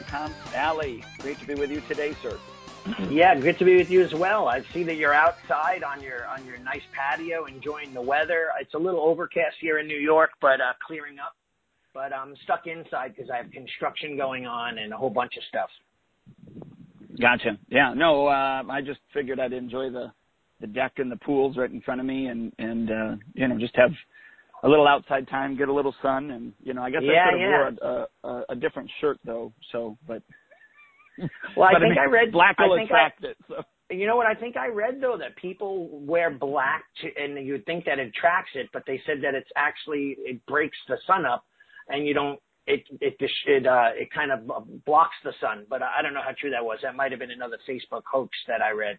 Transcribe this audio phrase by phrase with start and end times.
[0.00, 0.34] SchoolOwnerTalk.com.
[0.54, 2.38] Allie, great to be with you today, sir.
[3.10, 4.48] Yeah, good to be with you as well.
[4.48, 8.48] I see that you're outside on your on your nice patio, enjoying the weather.
[8.58, 11.36] It's a little overcast here in New York, but uh, clearing up.
[11.92, 15.42] But I'm stuck inside because I have construction going on and a whole bunch of
[15.48, 15.68] stuff.
[17.20, 17.58] Gotcha.
[17.68, 17.92] Yeah.
[17.94, 20.12] No, uh, I just figured I'd enjoy the
[20.60, 23.58] the deck and the pools right in front of me, and and uh, you know
[23.58, 23.90] just have
[24.62, 27.30] a little outside time, get a little sun, and you know I guess yeah, I
[27.32, 27.56] could have yeah.
[27.82, 29.52] wore a, a, a different shirt though.
[29.72, 30.22] So, but
[31.56, 33.36] well, I but, think I, I, read black will I think attract I, it.
[33.48, 33.62] So.
[33.90, 37.54] You know what I think I read though that people wear black to, and you
[37.54, 40.96] would think that it attracts it, but they said that it's actually it breaks the
[41.06, 41.44] sun up,
[41.88, 45.66] and you don't it it it uh it kind of blocks the sun.
[45.68, 46.78] But I don't know how true that was.
[46.82, 48.98] That might have been another Facebook hoax that I read.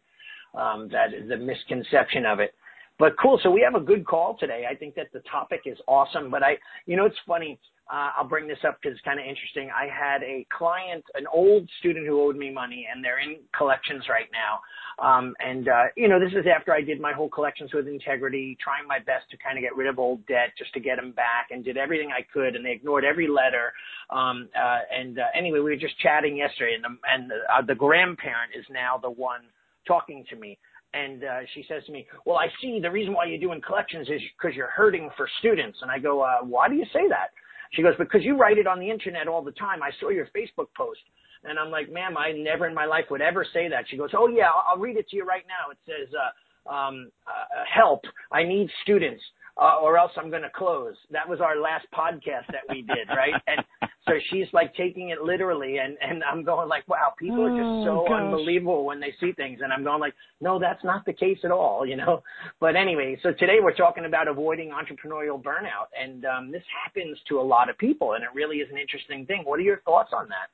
[0.53, 2.53] Um, that the misconception of it.
[3.01, 3.39] But cool.
[3.41, 4.65] So we have a good call today.
[4.69, 6.29] I think that the topic is awesome.
[6.29, 7.59] But I, you know, it's funny.
[7.91, 9.71] Uh, I'll bring this up because it's kind of interesting.
[9.71, 14.03] I had a client, an old student who owed me money, and they're in collections
[14.07, 14.61] right now.
[15.03, 18.55] Um, and uh, you know, this is after I did my whole collections with integrity,
[18.63, 21.11] trying my best to kind of get rid of old debt just to get them
[21.11, 23.73] back, and did everything I could, and they ignored every letter.
[24.11, 27.65] Um, uh, and uh, anyway, we were just chatting yesterday, and the, and the, uh,
[27.65, 29.41] the grandparent is now the one
[29.87, 30.59] talking to me.
[30.93, 34.09] And uh, she says to me, "Well, I see the reason why you're doing collections
[34.09, 37.29] is because you're hurting for students." And I go, uh, "Why do you say that?"
[37.73, 39.81] She goes, "Because you write it on the internet all the time.
[39.81, 40.99] I saw your Facebook post."
[41.43, 44.09] And I'm like, "Ma'am, I never in my life would ever say that." She goes,
[44.13, 45.71] "Oh yeah, I'll, I'll read it to you right now.
[45.71, 48.01] It says, uh, um, uh, help!
[48.31, 49.23] I need students."
[49.61, 50.95] Uh, or else I'm going to close.
[51.11, 53.33] That was our last podcast that we did, right?
[53.47, 53.63] And
[54.07, 57.85] so she's like taking it literally, and and I'm going like, wow, people are just
[57.85, 61.13] so Oh, unbelievable when they see things, and I'm going like, no, that's not the
[61.13, 62.23] case at all, you know.
[62.59, 67.39] But anyway, so today we're talking about avoiding entrepreneurial burnout, and um, this happens to
[67.39, 69.43] a lot of people, and it really is an interesting thing.
[69.45, 70.49] What are your thoughts on that?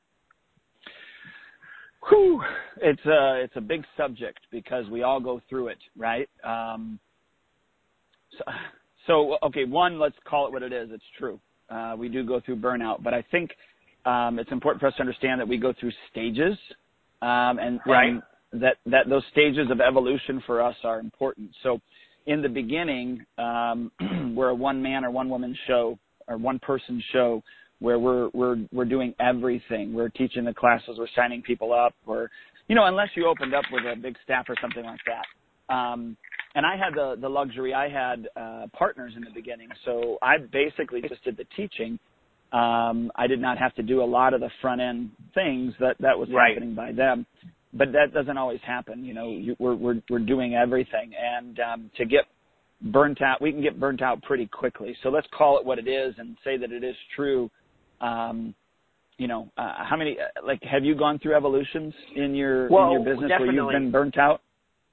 [2.09, 2.41] Whew.
[2.81, 6.29] It's a it's a big subject because we all go through it, right?
[6.43, 6.99] Um,
[8.37, 8.43] so,
[9.07, 10.89] so okay, one, let's call it what it is.
[10.91, 11.39] It's true.
[11.69, 13.51] Uh, we do go through burnout, but I think
[14.05, 16.57] um, it's important for us to understand that we go through stages,
[17.21, 18.09] um, and, Right.
[18.09, 21.49] and that that those stages of evolution for us are important.
[21.63, 21.81] So,
[22.25, 23.91] in the beginning, um,
[24.35, 25.97] we're a one man or one woman show
[26.27, 27.43] or one person show
[27.79, 29.93] where we're we're we're doing everything.
[29.93, 32.29] We're teaching the classes, we're signing people up, or
[32.67, 35.73] you know, unless you opened up with a big staff or something like that.
[35.73, 36.15] Um,
[36.57, 37.73] and I had the the luxury.
[37.73, 41.99] I had uh, partners in the beginning, so I basically just did the teaching.
[42.51, 45.97] Um, I did not have to do a lot of the front end things that
[45.99, 46.55] that was Right.
[46.55, 47.27] happening by them.
[47.73, 49.05] But that doesn't always happen.
[49.05, 52.25] You know, you, we're we're we're doing everything, and um, to get
[52.81, 54.97] burnt out, we can get burnt out pretty quickly.
[55.03, 57.51] So let's call it what it is and say that it is true.
[58.01, 58.55] Um,
[59.19, 62.85] you know, uh, how many uh, like have you gone through evolutions in your Well,
[62.87, 64.41] in your business where you've been burnt out?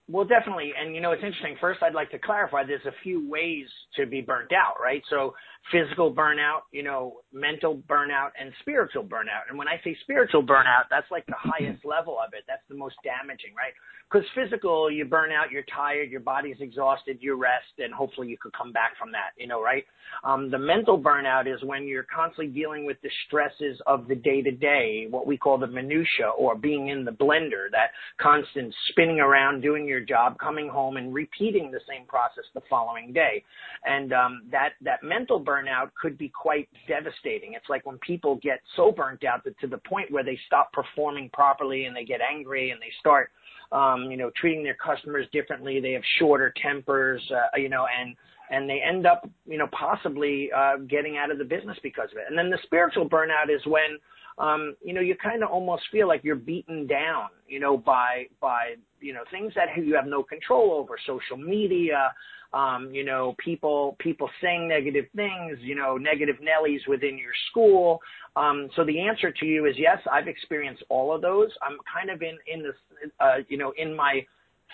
[0.08, 0.72] Well, definitely.
[0.78, 1.56] And you know, it's interesting.
[1.60, 3.66] First, I'd like to clarify there's a few ways
[3.96, 5.02] to be burnt out, right?
[5.08, 5.34] So
[5.72, 9.48] physical burnout, you know, mental burnout and spiritual burnout.
[9.48, 12.44] And when I say spiritual burnout, that's like the highest level of it.
[12.46, 13.72] That's the most damaging, right?
[14.10, 18.36] Because physical, you burn out, you're tired, your body's exhausted, you rest, and hopefully you
[18.36, 19.84] could come back from that, you know, right?
[20.22, 24.42] Um, the mental burnout is when you're constantly dealing with the stresses of the day
[24.42, 29.18] to day, what we call the minutia or being in the blender, that constant spinning
[29.18, 33.42] around, doing your job, coming home and repeating the same process the following day.
[33.84, 35.53] And um, that, that mental burnout
[36.00, 37.54] could be quite devastating.
[37.54, 40.72] It's like when people get so burnt out that to the point where they stop
[40.72, 43.30] performing properly and they get angry and they start
[43.72, 45.80] um, you know, treating their customers differently.
[45.80, 48.14] They have shorter tempers, uh, you know, and
[48.50, 52.18] and they end up, you know, possibly uh, getting out of the business because of
[52.18, 52.24] it.
[52.28, 53.98] And then the spiritual burnout is when,
[54.36, 58.26] um, you know, you kind of almost feel like you're beaten down, you know, by
[58.40, 62.12] by you know things that you have no control over, social media,
[62.54, 68.00] um, you know, people people saying negative things, you know, negative Nellies within your school.
[68.36, 71.50] Um, so the answer to you is yes, I've experienced all of those.
[71.62, 74.24] I'm kind of in in this, uh, you know, in my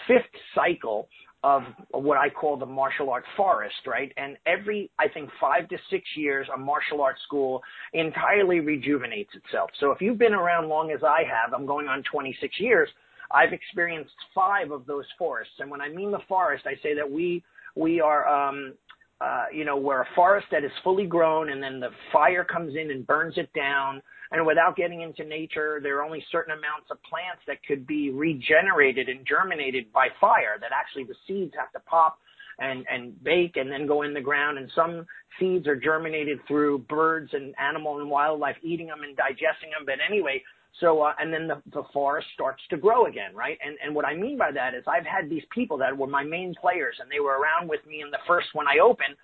[0.06, 1.08] fifth cycle
[1.42, 1.62] of
[1.92, 4.12] what I call the martial art forest, right?
[4.18, 7.62] And every, I think, five to six years, a martial arts school
[7.94, 9.70] entirely rejuvenates itself.
[9.80, 12.90] So if you've been around long as I have, I'm going on 26 years,
[13.30, 15.54] I've experienced five of those forests.
[15.60, 17.42] And when I mean the forest, I say that we,
[17.76, 18.74] we are, um,
[19.20, 22.74] uh, you know, we're a forest that is fully grown and then the fire comes
[22.74, 24.00] in and burns it down.
[24.32, 28.10] And without getting into nature, there are only certain amounts of plants that could be
[28.10, 32.18] regenerated and germinated by fire that actually the seeds have to pop
[32.60, 34.58] and and bake and then go in the ground.
[34.58, 35.06] And some
[35.38, 39.86] seeds are germinated through birds and animal and wildlife eating them and digesting them.
[39.86, 40.42] But anyway
[40.78, 43.58] so uh, and then the the forest starts to grow again right?
[43.64, 46.22] And and what i mean by that is i've had these people that were my
[46.22, 49.16] main players and they were around with me in the first when i opened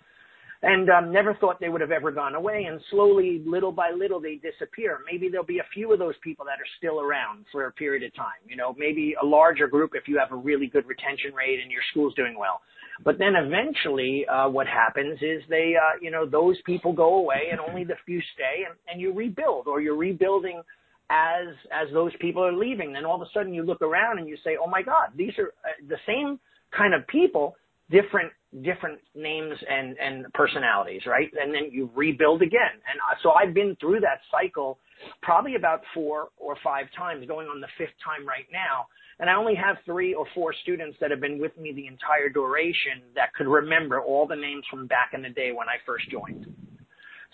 [0.63, 2.67] and um, never thought they would have ever gone away.
[2.69, 5.01] And slowly, little by little, they disappear.
[5.11, 8.03] Maybe there'll be a few of those people that are still around for a period
[8.03, 8.41] of time.
[8.49, 11.71] You know, maybe a larger group if you have a really good retention rate and
[11.71, 12.61] your school's doing well.
[13.05, 17.49] But then eventually, uh, what happens is they, uh, you know, those people go away
[17.51, 20.63] and only the few stay, and, and you rebuild, or you're rebuilding
[21.11, 22.93] as as those people are leaving.
[22.93, 25.33] Then all of a sudden, you look around and you say, "Oh my God, these
[25.39, 26.41] are uh, the same
[26.77, 27.57] kind of people."
[27.91, 31.31] Different different names and and personalities, right?
[31.41, 32.81] And then you rebuild again.
[32.89, 34.79] And so I've been through that cycle
[35.23, 38.87] probably about four or five times, going on the fifth time right now.
[39.19, 42.29] And I only have three or four students that have been with me the entire
[42.29, 46.11] duration that could remember all the names from back in the day when I first
[46.11, 46.47] joined.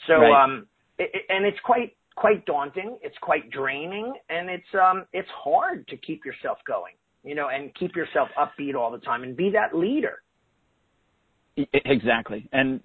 [0.07, 0.45] So, right.
[0.45, 0.67] um,
[0.99, 2.99] it, it, and it's quite quite daunting.
[3.03, 6.95] It's quite draining, and it's um, it's hard to keep yourself going,
[7.25, 10.23] you know, and keep yourself upbeat all the time and be that leader
[11.57, 12.49] Exactly.
[12.53, 12.81] And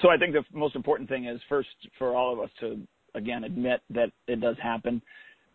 [0.00, 2.80] so I think the most important thing is first for all of us to
[3.14, 5.02] again admit that it does happen.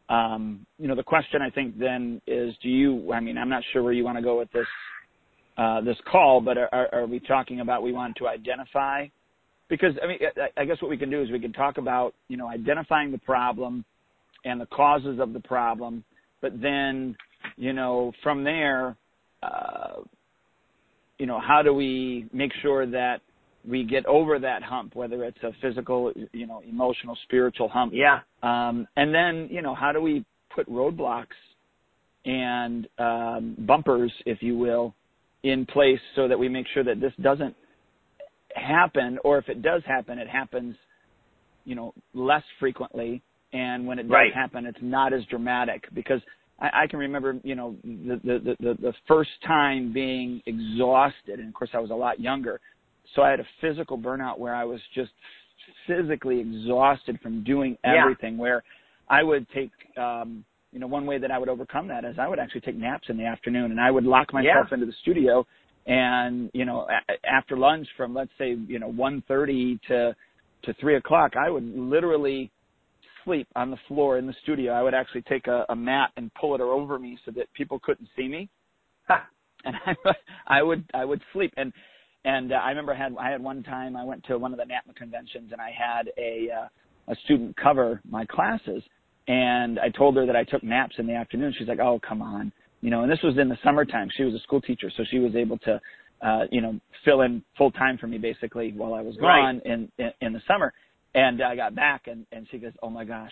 [0.10, 3.12] Um, you know, the question I think then is, do you?
[3.12, 4.68] I mean, I'm not sure where you want to go with this
[5.58, 9.08] uh, this call, but are, are we talking about we want to identify?
[9.70, 10.20] Because I mean,
[10.56, 13.18] I guess what we can do is we can talk about you know identifying the
[13.18, 13.84] problem
[14.46, 16.04] and the causes of the problem,
[16.42, 17.16] but then
[17.58, 18.96] you know from there,
[19.44, 20.02] uh,
[21.18, 23.22] you know, how do we make sure that
[23.68, 27.92] we get over that hump, whether it's a physical, you know, emotional, spiritual hump.
[27.94, 28.20] Yeah.
[28.42, 30.26] Um, and then, you know, how do we
[30.56, 31.26] put roadblocks
[32.26, 34.96] and um, bumpers, if you will,
[35.44, 37.56] in place so that we make sure that this doesn't
[38.56, 40.76] happen, or if it does happen, it happens,
[41.66, 43.22] you know, less frequently.
[43.54, 44.34] And when it does right.
[44.34, 46.22] happen, it's not as dramatic because
[46.60, 51.48] I, I can remember, you know, the, the the the first time being exhausted, and
[51.48, 52.60] of course I was a lot younger,
[53.16, 55.12] so I had a physical burnout where I was just
[55.86, 58.36] physically exhausted from doing everything.
[58.36, 58.42] Yeah.
[58.42, 58.64] Where
[59.10, 62.28] I would take, um, you know, one way that I would overcome that is I
[62.28, 64.74] would actually take naps in the afternoon, and I would lock myself yeah.
[64.74, 65.46] into the studio,
[65.86, 70.16] and you know, a- after lunch from let's say you know one thirty to
[70.64, 72.52] to three o'clock, I would literally
[73.28, 74.72] sleep on the floor in the studio.
[74.72, 77.78] I would actually take a, a mat and pull it over me so that people
[77.78, 78.50] couldn't see me,
[79.08, 79.28] Ha.
[79.66, 80.14] and I,
[80.48, 81.54] I would I would sleep.
[81.58, 81.74] And
[82.26, 84.58] and uh, I remember I had I had one time I went to one of
[84.58, 88.82] the NAPMA conventions and I had a uh, a student cover my classes,
[89.28, 91.54] and I told her that I took naps in the afternoon.
[91.58, 92.52] She's like, "Oh, come on,"
[92.82, 93.04] you know.
[93.04, 94.10] And this was in the summertime.
[94.16, 95.82] She was a school teacher, so she was able to,
[96.22, 99.66] uh, you know, fill in full time for me basically while I was gone right.
[99.66, 100.74] in, in in the summer.
[101.16, 103.32] And I got back and, and she goes, Oh my gosh.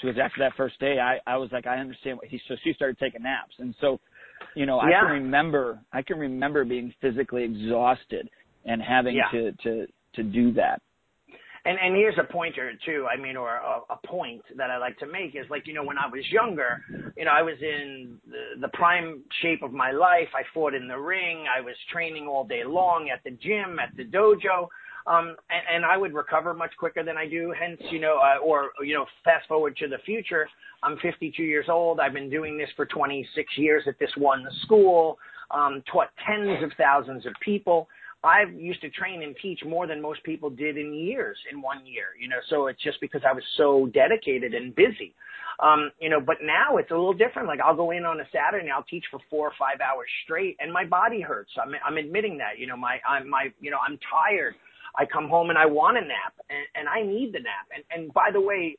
[0.00, 2.56] She goes, after that first day, I, I was like, I understand what he, so
[2.64, 3.54] she started taking naps.
[3.58, 4.00] And so,
[4.56, 4.98] you know, yeah.
[4.98, 8.28] I can remember, I can remember being physically exhausted
[8.64, 9.30] and having yeah.
[9.32, 9.86] to, to,
[10.16, 10.82] to do that.
[11.66, 13.06] And and here's a pointer too.
[13.10, 15.82] I mean, or a, a point that I like to make is like you know
[15.82, 16.82] when I was younger,
[17.16, 20.28] you know I was in the, the prime shape of my life.
[20.34, 21.46] I fought in the ring.
[21.48, 24.68] I was training all day long at the gym, at the dojo
[25.06, 27.52] um, and, and I would recover much quicker than I do.
[27.58, 30.48] Hence, you know, uh, or you know, fast forward to the future.
[30.82, 32.00] I'm 52 years old.
[32.00, 35.18] I've been doing this for 26 years at this one school.
[35.50, 37.88] Um, taught tens of thousands of people.
[38.24, 41.84] I used to train and teach more than most people did in years in one
[41.84, 45.14] year, you know, so it's just because I was so dedicated and busy.
[45.62, 47.46] Um, you know, but now it's a little different.
[47.46, 50.08] Like I'll go in on a Saturday and I'll teach for four or five hours
[50.24, 51.50] straight and my body hurts.
[51.62, 54.54] I'm, I'm admitting that, you know, my, I'm, my, you know, I'm tired.
[54.96, 57.66] I come home and I want a nap and, and I need the nap.
[57.74, 58.76] And, and by the way,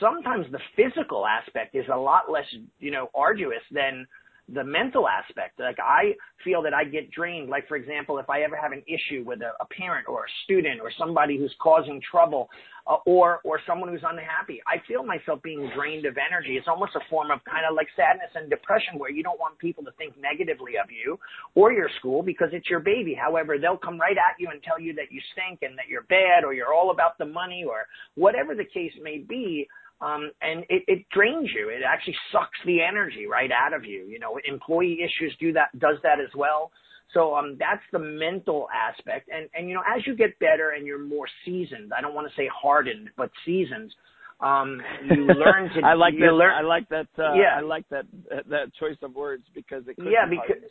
[0.00, 2.44] sometimes the physical aspect is a lot less,
[2.78, 4.06] you know, arduous than
[4.52, 5.60] the mental aspect.
[5.60, 6.14] Like I
[6.44, 7.48] feel that I get drained.
[7.48, 10.28] Like for example, if I ever have an issue with a, a parent or a
[10.44, 12.48] student or somebody who's causing trouble,
[12.86, 16.56] uh, or or someone who's unhappy, I feel myself being drained of energy.
[16.56, 19.58] It's almost a form of kind of like sadness and depression, where you don't want
[19.58, 21.18] people to think negatively of you
[21.54, 23.14] or your school because it's your baby.
[23.14, 26.08] However, they'll come right at you and tell you that you stink and that you're
[26.08, 29.68] bad or you're all about the money or whatever the case may be
[30.00, 31.70] um, and it, it drains you.
[31.70, 34.06] It actually sucks the energy right out of you.
[34.06, 36.70] You know, employee issues do that, does that as well.
[37.14, 39.28] So um, that's the mental aspect.
[39.34, 42.28] And and you know, as you get better and you're more seasoned, I don't want
[42.28, 43.92] to say hardened, but seasoned.
[44.40, 45.80] Um, you learn to.
[45.84, 46.32] I like that.
[46.32, 47.08] Learn, I like that.
[47.18, 47.56] Uh, yeah.
[47.56, 48.04] I like that
[48.48, 49.96] that choice of words because it.
[49.98, 50.62] yeah, because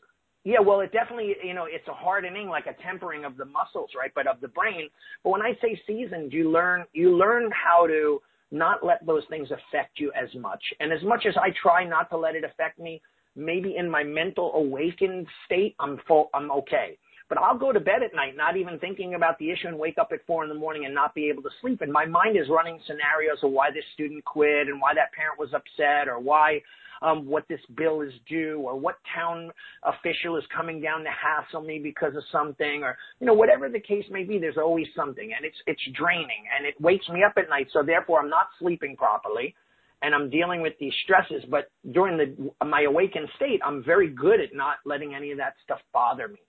[0.44, 3.90] Yeah, well, it definitely, you know, it's a hardening, like a tempering of the muscles,
[3.98, 4.12] right?
[4.16, 4.90] But of the brain.
[5.24, 9.50] But when I say seasoned, you learn, you learn how to not let those things
[9.52, 10.64] affect you as much.
[10.80, 13.02] And as much as I try not to let it affect me,
[13.36, 16.98] maybe in my mental awakened state, I'm full, I'm okay.
[17.30, 19.98] But I'll go to bed at night not even thinking about the issue and wake
[19.98, 21.82] up at four in the morning and not be able to sleep.
[21.82, 25.38] And my mind is running scenarios of why this student quit and why that parent
[25.38, 26.62] was upset or why
[27.02, 29.52] um, what this bill is due or what town
[29.84, 33.80] official is coming down to hassle me because of something or you know whatever the
[33.80, 35.32] case may be there's always something.
[35.36, 37.68] And it's it's draining and it wakes me up at night.
[37.74, 39.54] So therefore I'm not sleeping properly
[40.02, 41.44] and I'm dealing with these stresses.
[41.50, 45.56] But during the my awakened state I'm very good at not letting any of that
[45.66, 46.40] stuff bother me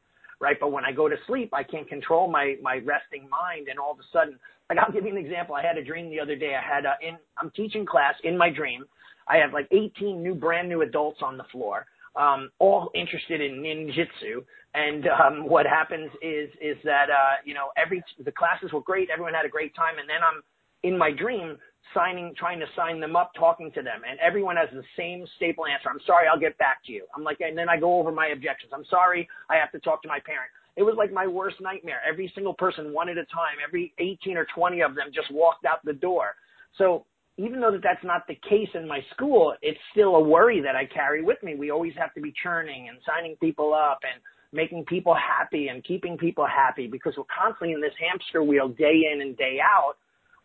[0.40, 0.57] right?
[0.61, 3.92] But when I go to sleep I can't control my my resting mind and all
[3.92, 5.54] of a sudden like I'll give you an example.
[5.54, 6.54] I had a dream the other day.
[6.54, 8.85] I had a, in I'm teaching class in my dream.
[9.26, 13.62] I have like 18 new, brand new adults on the floor, um, all interested in
[13.62, 14.45] ninjutsu.
[14.75, 19.09] And um, what happens is is that uh, you know every the classes were great,
[19.11, 20.42] everyone had a great time, and then I'm
[20.83, 21.57] in my dream
[21.95, 25.66] signing, trying to sign them up, talking to them, and everyone has the same staple
[25.66, 25.88] answer.
[25.88, 27.04] I'm sorry, I'll get back to you.
[27.16, 28.73] I'm like, and then I go over my objections.
[28.75, 30.50] I'm sorry, I have to talk to my parent.
[30.76, 32.00] It was like my worst nightmare.
[32.09, 35.64] Every single person, one at a time, every 18 or 20 of them just walked
[35.64, 36.37] out the door.
[36.76, 37.04] So
[37.37, 40.76] even though that that's not the case in my school, it's still a worry that
[40.76, 41.57] I carry with me.
[41.57, 44.21] We always have to be churning and signing people up and
[44.52, 49.02] making people happy and keeping people happy because we're constantly in this hamster wheel day
[49.12, 49.95] in and day out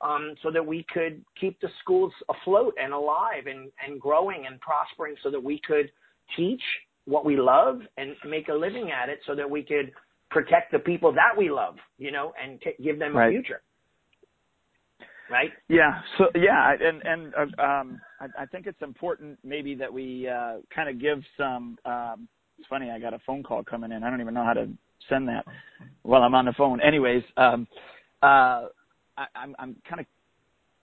[0.04, 4.60] um, so that we could keep the schools afloat and alive and, and growing and
[4.60, 5.92] prospering so that we could
[6.36, 6.62] teach
[7.06, 9.92] what we love and make a living at it so that we could
[10.30, 13.28] protect the people that we love, you know, and t- give them right.
[13.28, 13.62] a future
[15.30, 15.52] right?
[15.68, 16.02] Yeah.
[16.18, 20.58] So yeah, and and uh, um, I, I think it's important maybe that we uh,
[20.74, 21.78] kind of give some.
[21.86, 22.28] Um,
[22.60, 24.04] it's funny, I got a phone call coming in.
[24.04, 24.70] I don't even know how to
[25.10, 25.44] send that
[26.04, 26.80] while I'm on the phone.
[26.82, 27.68] Anyways, um,
[28.22, 28.68] uh,
[29.18, 30.06] I'm kind of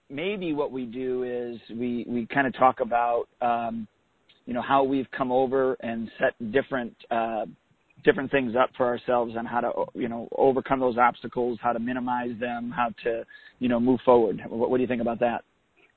[0.09, 3.87] maybe what we do is we we kind of talk about um,
[4.45, 7.45] you know how we've come over and set different uh,
[8.03, 11.79] different things up for ourselves on how to you know overcome those obstacles, how to
[11.79, 13.23] minimize them, how to
[13.59, 14.41] you know move forward.
[14.47, 15.43] What, what do you think about that?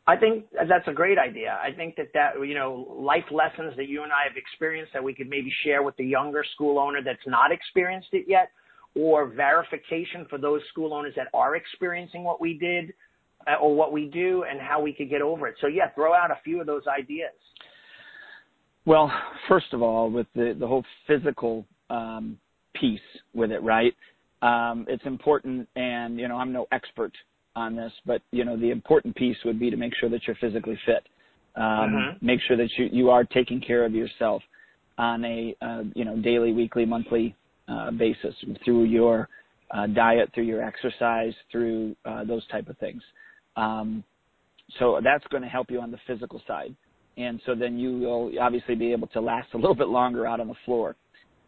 [0.06, 1.58] I think that's a great idea.
[1.62, 5.02] I think that that you know life lessons that you and I have experienced that
[5.02, 8.50] we could maybe share with the younger school owner that's not experienced it yet,
[8.94, 12.92] or verification for those school owners that are experiencing what we did
[13.46, 15.56] uh, or what we do and how we could get over it.
[15.60, 17.32] So yeah, throw out a few of those ideas.
[18.86, 19.10] Well,
[19.48, 22.38] first of all, with the the whole physical um,
[22.74, 23.00] piece
[23.34, 23.94] with it, right?
[24.42, 27.12] Um, it's important, and you know, I'm no expert
[27.56, 30.36] on this, but you know, the important piece would be to make sure that you're
[30.36, 31.06] physically fit.
[31.56, 32.26] Um, mm-hmm.
[32.26, 34.42] Make sure that you you are taking care of yourself
[34.98, 37.34] on a uh, you know daily, weekly, monthly
[37.68, 39.28] uh, basis through your
[39.70, 43.02] uh, diet, through your exercise, through uh, those type of things.
[43.56, 44.04] Um,
[44.78, 46.74] so that's going to help you on the physical side,
[47.16, 50.40] and so then you will obviously be able to last a little bit longer out
[50.40, 50.96] on the floor.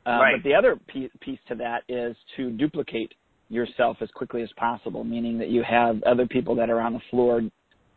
[0.06, 0.34] Uh, right.
[0.36, 3.12] But the other piece to that is to duplicate
[3.48, 7.00] yourself as quickly as possible, meaning that you have other people that are on the
[7.10, 7.42] floor,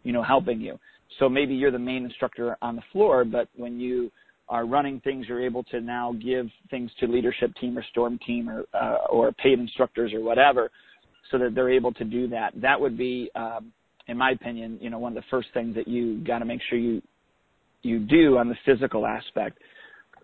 [0.03, 0.79] you know, helping you.
[1.19, 4.11] So maybe you're the main instructor on the floor, but when you
[4.49, 8.49] are running things, you're able to now give things to leadership team or storm team
[8.49, 10.71] or uh, or paid instructors or whatever,
[11.31, 12.51] so that they're able to do that.
[12.55, 13.71] That would be, um,
[14.07, 16.61] in my opinion, you know, one of the first things that you got to make
[16.69, 17.01] sure you
[17.83, 19.59] you do on the physical aspect.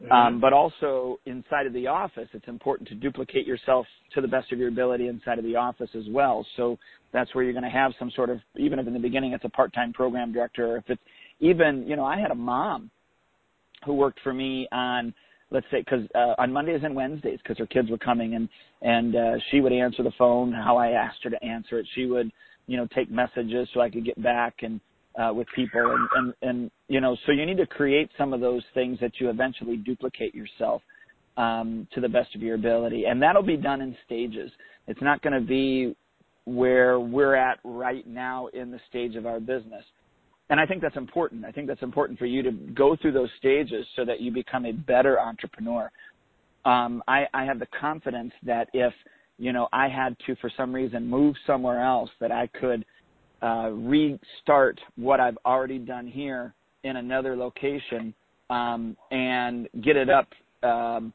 [0.03, 0.11] Mm-hmm.
[0.11, 4.51] Um, but also inside of the office, it's important to duplicate yourself to the best
[4.51, 6.45] of your ability inside of the office as well.
[6.57, 6.77] So
[7.13, 9.45] that's where you're going to have some sort of, even if in the beginning it's
[9.45, 11.01] a part-time program director, or if it's
[11.39, 12.91] even, you know, I had a mom
[13.85, 15.13] who worked for me on,
[15.51, 18.49] let's say, because uh, on Mondays and Wednesdays, because her kids were coming, and
[18.81, 21.87] and uh, she would answer the phone how I asked her to answer it.
[21.95, 22.31] She would,
[22.67, 24.79] you know, take messages so I could get back and
[25.17, 28.41] uh, with people and, and and you know so you need to create some of
[28.41, 30.81] those things that you eventually duplicate yourself
[31.37, 33.05] um, to the best of your ability.
[33.05, 34.51] And that'll be done in stages.
[34.87, 35.95] It's not going to be
[36.45, 39.83] where we're at right now in the stage of our business
[40.49, 43.29] and i think that's important i think that's important for you to go through those
[43.37, 45.91] stages so that you become a better entrepreneur
[46.65, 48.93] um, I, I have the confidence that if
[49.37, 52.85] you know I had to for some reason move somewhere else that I could
[53.41, 58.13] uh, restart what I've already done here in another location
[58.49, 60.27] um, and get it up.
[60.63, 61.13] Um,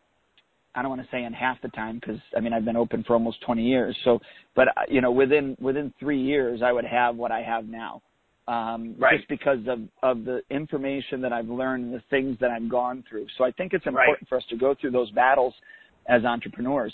[0.74, 3.02] I don't want to say in half the time because I mean I've been open
[3.02, 3.96] for almost 20 years.
[4.04, 4.20] So,
[4.54, 8.02] but uh, you know within within three years I would have what I have now.
[8.50, 9.16] Um, right.
[9.16, 13.04] just because of, of the information that I've learned and the things that I've gone
[13.08, 13.26] through.
[13.38, 14.28] So I think it's important right.
[14.28, 15.54] for us to go through those battles
[16.08, 16.92] as entrepreneurs.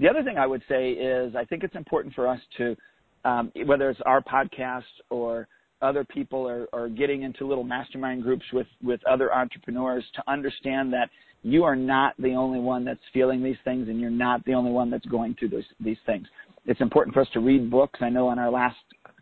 [0.00, 2.76] The other thing I would say is I think it's important for us to,
[3.24, 5.46] um, whether it's our podcast or
[5.80, 10.92] other people are, are getting into little mastermind groups with, with other entrepreneurs to understand
[10.92, 11.08] that
[11.44, 14.72] you are not the only one that's feeling these things and you're not the only
[14.72, 16.26] one that's going through those, these things.
[16.64, 18.00] It's important for us to read books.
[18.02, 18.76] I know on our last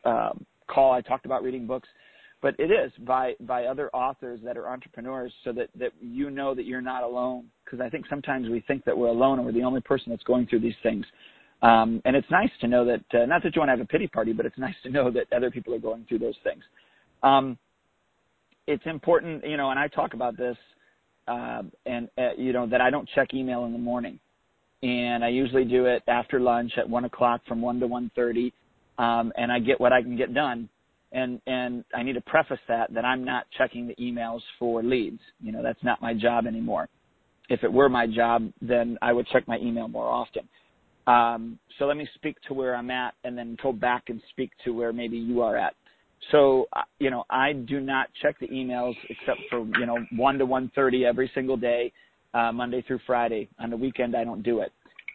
[0.07, 0.31] uh,
[0.75, 1.89] call I talked about reading books,
[2.43, 6.55] but it is by by other authors that are entrepreneurs so that that you know
[6.55, 9.53] that you're not alone because I think sometimes we think that we're alone and we're
[9.53, 11.07] the only person that's going through these things.
[11.63, 13.87] Um, and it's nice to know that uh, not that you want to have a
[13.87, 16.63] pity party, but it's nice to know that other people are going through those things.
[17.23, 17.57] Um,
[18.67, 20.57] it's important, you know, and I talk about this,
[21.29, 24.19] uh, and uh, you know that I don't check email in the morning,
[24.83, 28.53] and I usually do it after lunch at one o'clock from one to one thirty
[28.99, 30.69] um, and I get what I can get done.
[31.13, 35.21] And and I need to preface that that I'm not checking the emails for leads.
[35.41, 36.89] You know, that's not my job anymore.
[37.49, 40.49] If it were my job, then I would check my email more often.
[41.07, 44.51] Um, so let me speak to where I'm at, and then go back and speak
[44.65, 45.75] to where maybe you are at.
[46.33, 50.39] So uh, you know, I do not check the emails except for you know one
[50.39, 51.93] to one thirty every single day,
[52.33, 53.49] uh, Monday through Friday.
[53.61, 54.73] On the weekend, I don't do it.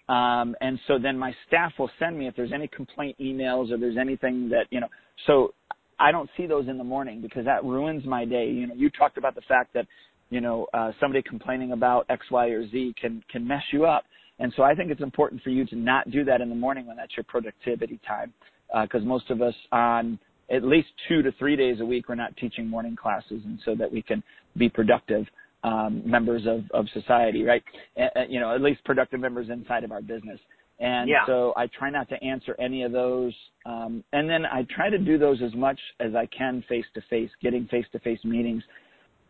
[0.10, 3.78] Um, and so then my staff will send me if there's any complaint emails or
[3.78, 4.88] there's anything that, you know,
[5.28, 5.54] so
[6.00, 8.50] I don't see those in the morning because that ruins my day.
[8.50, 9.86] You know, you talked about the fact that,
[10.32, 14.06] you know, uh, somebody complaining about X, Y, or Z can, can mess you up.
[14.40, 16.88] And so I think it's important for you to not do that in the morning
[16.88, 18.34] when that's your productivity time.
[18.74, 20.18] Uh, most of us on
[20.50, 23.42] at least two to three days a week, we're not teaching morning classes.
[23.46, 24.24] And so that we can
[24.58, 25.28] be productive
[25.64, 27.64] um, members of, of society, right?
[28.00, 30.40] Uh, you know, at least productive members inside of our business.
[30.80, 31.26] And yeah.
[31.26, 33.34] so I try not to answer any of those.
[33.66, 37.02] Um, and then I try to do those as much as I can face to
[37.10, 38.64] face, getting face to face meetings,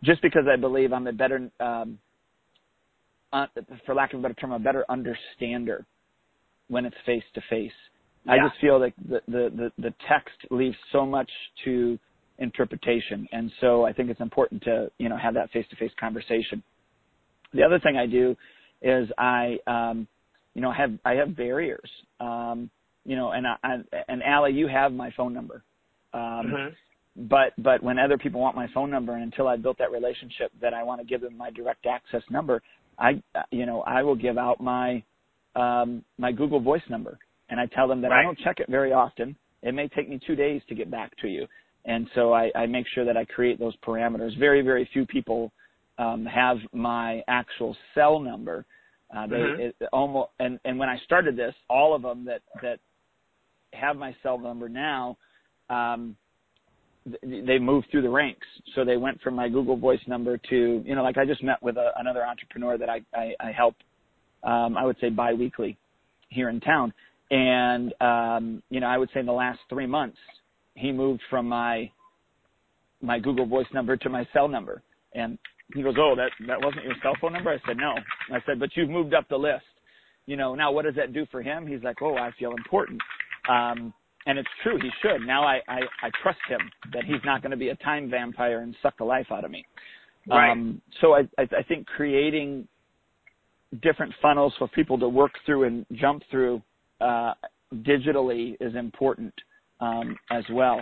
[0.04, 1.98] just because I believe I'm a better, um,
[3.34, 3.48] uh,
[3.86, 5.86] for lack of a better term, a better understander
[6.68, 7.72] when it's face to face.
[8.28, 11.30] I just feel like the, the, the, the text leaves so much
[11.66, 11.98] to
[12.40, 13.28] interpretation.
[13.32, 16.64] And so I think it's important to, you know, have that face-to-face conversation.
[17.54, 18.36] The other thing I do
[18.82, 20.08] is I, um,
[20.54, 21.90] you know, have, I have barriers.
[22.20, 22.70] Um,
[23.06, 25.64] you know, and, I, and Allie, you have my phone number.
[26.14, 27.28] Um, mm-hmm.
[27.28, 30.52] but, but when other people want my phone number and until I built that relationship
[30.62, 32.62] that I want to give them my direct access number,
[32.98, 33.22] I,
[33.52, 35.04] you know, I will give out my,
[35.56, 37.18] um, my Google voice number
[37.50, 38.22] and I tell them that right.
[38.22, 39.36] I don't check it very often.
[39.62, 41.48] It may take me two days to get back to you.
[41.86, 44.38] And so I, I make sure that I create those parameters.
[44.38, 45.52] Very, very few people
[45.98, 48.66] um, have my actual cell number.
[49.16, 49.62] Uh, they mm-hmm.
[49.62, 52.80] it, almost and and when I started this, all of them that that
[53.74, 55.18] have my cell number now,
[55.70, 56.16] um,
[57.06, 58.46] th- they moved through the ranks.
[58.76, 61.62] So they went from my Google Voice number to you know like I just met
[61.62, 63.76] with a, another entrepreneur that I I, I help.
[64.44, 65.78] Um, I would say biweekly
[66.30, 66.94] here in town,
[67.32, 70.18] and um, you know I would say in the last three months
[70.80, 71.90] he moved from my
[73.02, 74.82] my Google Voice number to my cell number.
[75.14, 75.38] And
[75.74, 77.96] he goes, "Oh, that that wasn't your cell phone number?" I said, "No."
[78.32, 79.66] I said, "But you've moved up the list."
[80.26, 81.68] You know, now what does that do for him?
[81.68, 83.02] He's like, "Oh, I feel important."
[83.48, 83.94] Um,
[84.26, 85.26] and it's true, he should.
[85.26, 86.60] Now I I, I trust him
[86.94, 89.52] that he's not going to be a time vampire and suck the life out of
[89.52, 89.66] me.
[90.28, 90.52] Right.
[90.52, 92.68] Um, so I, I I think creating
[93.82, 96.62] different funnels for people to work through and jump through
[97.02, 97.34] uh,
[97.74, 99.34] digitally is important
[99.80, 100.80] um, as well.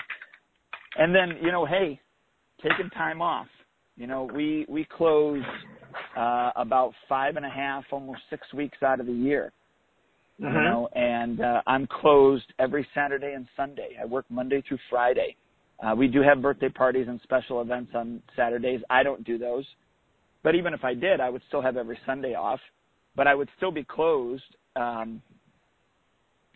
[0.97, 1.99] And then, you know, hey,
[2.61, 3.47] taking time off.
[3.95, 5.43] You know, we we close
[6.15, 9.51] uh, about five and a half, almost six weeks out of the year.
[10.41, 10.55] Mm-hmm.
[10.55, 13.97] You know, and uh, I'm closed every Saturday and Sunday.
[13.99, 15.35] I work Monday through Friday.
[15.83, 18.81] Uh, we do have birthday parties and special events on Saturdays.
[18.89, 19.65] I don't do those,
[20.43, 22.59] but even if I did, I would still have every Sunday off.
[23.15, 24.43] But I would still be closed
[24.75, 25.23] um,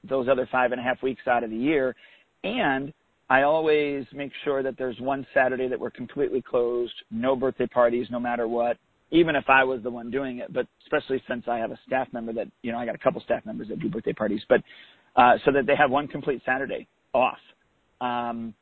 [0.07, 1.95] those other five and a half weeks out of the year.
[2.43, 2.93] And
[3.29, 8.07] I always make sure that there's one Saturday that we're completely closed, no birthday parties,
[8.09, 8.77] no matter what,
[9.11, 12.07] even if I was the one doing it, but especially since I have a staff
[12.13, 14.61] member that, you know, I got a couple staff members that do birthday parties, but,
[15.15, 17.37] uh, so that they have one complete Saturday off.
[17.99, 18.53] Um,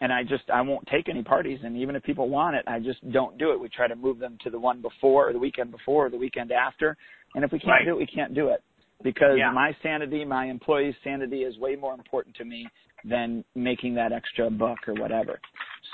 [0.00, 1.60] and I just, I won't take any parties.
[1.62, 3.60] And even if people want it, I just don't do it.
[3.60, 6.16] We try to move them to the one before or the weekend before or the
[6.16, 6.96] weekend after.
[7.34, 7.84] And if we can't right.
[7.84, 8.62] do it, we can't do it
[9.02, 9.52] because yeah.
[9.52, 12.66] my sanity, my employees' sanity is way more important to me
[13.04, 15.40] than making that extra buck or whatever.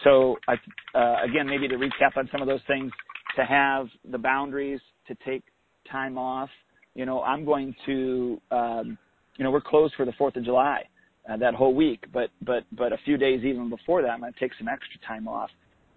[0.05, 0.55] So, I,
[0.97, 2.91] uh, again, maybe to recap on some of those things,
[3.37, 5.43] to have the boundaries, to take
[5.91, 6.49] time off.
[6.95, 8.99] You know, I'm going to, um,
[9.37, 10.85] you know, we're closed for the 4th of July.
[11.29, 14.33] uh, that whole week, but but but a few days even before that, I'm going
[14.33, 15.51] to take some extra time off.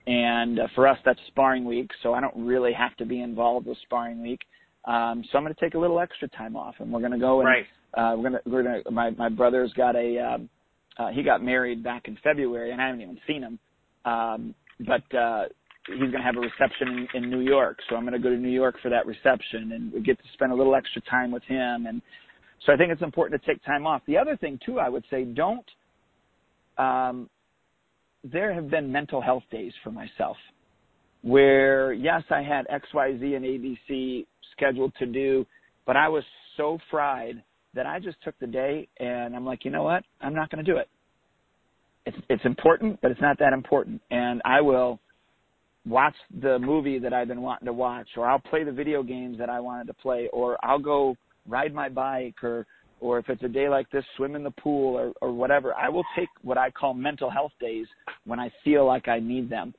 [0.05, 3.67] And uh, for us, that's sparring week, so I don't really have to be involved
[3.67, 4.41] with sparring week.
[4.85, 7.19] Um, so I'm going to take a little extra time off, and we're going to
[7.19, 7.65] go and right.
[7.93, 10.49] uh, we're going to we're going to my my brother's got a um,
[10.97, 13.59] uh, he got married back in February, and I haven't even seen him.
[14.05, 15.45] Um, but uh,
[15.87, 18.29] he's going to have a reception in, in New York, so I'm going to go
[18.29, 21.31] to New York for that reception, and we get to spend a little extra time
[21.31, 21.85] with him.
[21.87, 22.01] And
[22.65, 24.01] so I think it's important to take time off.
[24.07, 25.65] The other thing too, I would say, don't.
[26.77, 27.29] Um,
[28.23, 30.37] there have been mental health days for myself
[31.23, 34.25] where yes, I had X, Y, Z, and ABC
[34.55, 35.45] scheduled to do,
[35.85, 36.23] but I was
[36.57, 37.41] so fried
[37.73, 40.03] that I just took the day and I'm like, you know what?
[40.21, 40.89] I'm not going to do it.
[42.05, 44.99] It's it's important, but it's not that important, and I will
[45.85, 49.37] watch the movie that I've been wanting to watch, or I'll play the video games
[49.37, 51.15] that I wanted to play, or I'll go
[51.47, 52.65] ride my bike, or
[52.99, 55.73] or if it's a day like this, swim in the pool, or or whatever.
[55.75, 57.87] I will take what I call mental health days
[58.25, 59.73] when I feel like I need them.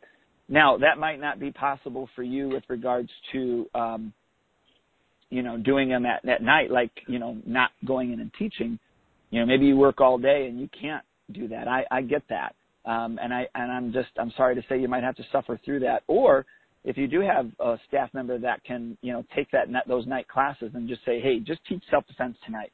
[0.49, 4.15] Now that might not be possible for you with regards to um,
[5.35, 8.79] you know doing them at at night, like you know not going in and teaching.
[9.31, 11.69] You know maybe you work all day and you can't do that.
[11.69, 12.55] I I get that
[12.87, 15.59] um, and I and I'm just I'm sorry to say you might have to suffer
[15.65, 16.03] through that.
[16.07, 16.45] Or
[16.85, 20.29] if you do have a staff member that can you know take that those night
[20.29, 22.73] classes and just say, hey, just teach self defense tonight.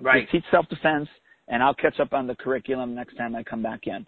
[0.00, 0.22] Right.
[0.22, 1.08] Just teach self defense,
[1.48, 4.06] and I'll catch up on the curriculum next time I come back in.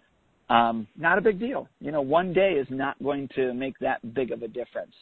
[0.49, 1.67] Um, not a big deal.
[1.81, 4.93] You know, one day is not going to make that big of a difference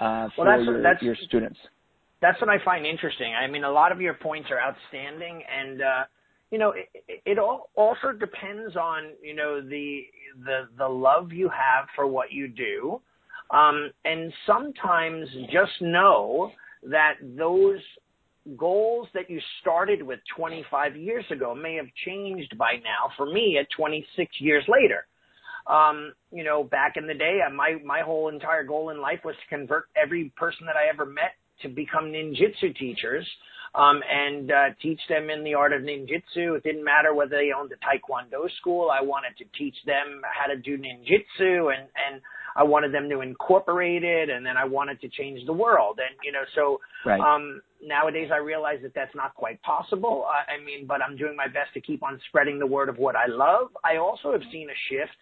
[0.00, 1.58] uh, for well, that's, your, that's, your students.
[2.20, 3.32] That's what I find interesting.
[3.34, 6.04] I mean, a lot of your points are outstanding, and uh,
[6.50, 10.02] you know, it, it all also depends on you know the
[10.44, 13.00] the the love you have for what you do,
[13.50, 16.50] um, and sometimes just know
[16.84, 17.80] that those
[18.56, 23.12] goals that you started with 25 years ago may have changed by now.
[23.16, 25.06] For me, at 26 years later,
[25.66, 29.36] um, you know, back in the day, my my whole entire goal in life was
[29.36, 33.26] to convert every person that I ever met to become ninjutsu teachers
[33.74, 36.56] um, and uh, teach them in the art of ninjutsu.
[36.56, 38.90] It didn't matter whether they owned a taekwondo school.
[38.90, 42.20] I wanted to teach them how to do ninjutsu, and and
[42.56, 46.00] I wanted them to incorporate it, and then I wanted to change the world.
[46.00, 47.20] And you know, so right.
[47.20, 50.26] um, nowadays I realize that that's not quite possible.
[50.28, 52.98] I, I mean, but I'm doing my best to keep on spreading the word of
[52.98, 53.68] what I love.
[53.84, 55.16] I also have seen a shift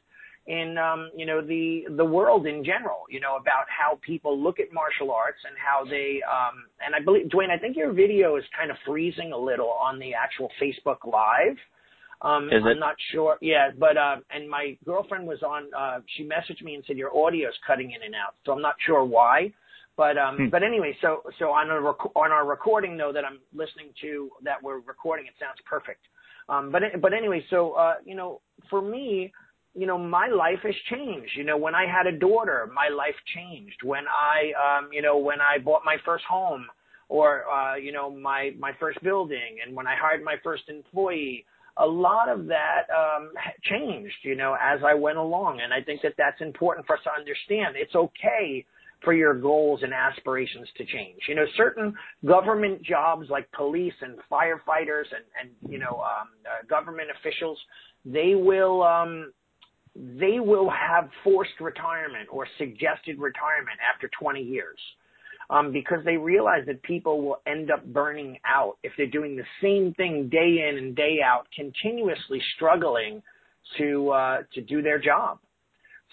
[0.47, 3.05] in um, you know the the world in general.
[3.11, 7.01] You know about how people look at martial arts and how they um, and I
[7.05, 10.51] believe Duane, I think your video is kind of freezing a little on the actual
[10.63, 11.57] Facebook Live.
[12.23, 12.69] Um, is it?
[12.69, 13.37] I'm not sure.
[13.41, 15.65] Yeah, but uh, and my girlfriend was on.
[15.77, 18.63] Uh, she messaged me and said your audio is cutting in and out, so I'm
[18.63, 19.53] not sure why.
[19.97, 20.49] But um, hmm.
[20.51, 24.31] but anyway, so so on a rec- on our recording though that I'm listening to
[24.45, 26.01] that we're recording, it sounds perfect.
[26.49, 29.33] Um, but but anyway, so uh, you know, for me,
[29.77, 31.33] you know, my life has changed.
[31.37, 33.77] You know, when I had a daughter, my life changed.
[33.85, 36.67] When I, um, you know, when I bought my first home
[37.09, 41.45] or, uh, you know, my, my first building and when I hired my first employee,
[41.77, 43.33] a lot of that, um,
[43.65, 45.61] changed, you know, as I went along.
[45.63, 47.77] And I think that that's important for us to understand.
[47.77, 48.65] It's okay
[49.05, 51.21] for your goals and aspirations to change.
[51.29, 56.67] You know, certain government jobs like police and firefighters and, and you know, um, uh,
[56.67, 57.59] government officials,
[58.07, 59.33] they will, um,
[60.19, 64.79] they will have forced retirement or suggested retirement after 20 years.
[65.49, 69.45] Um, because they realize that people will end up burning out if they're doing the
[69.63, 73.23] same thing day in and day out, continuously struggling
[73.79, 75.39] to uh, to do their job.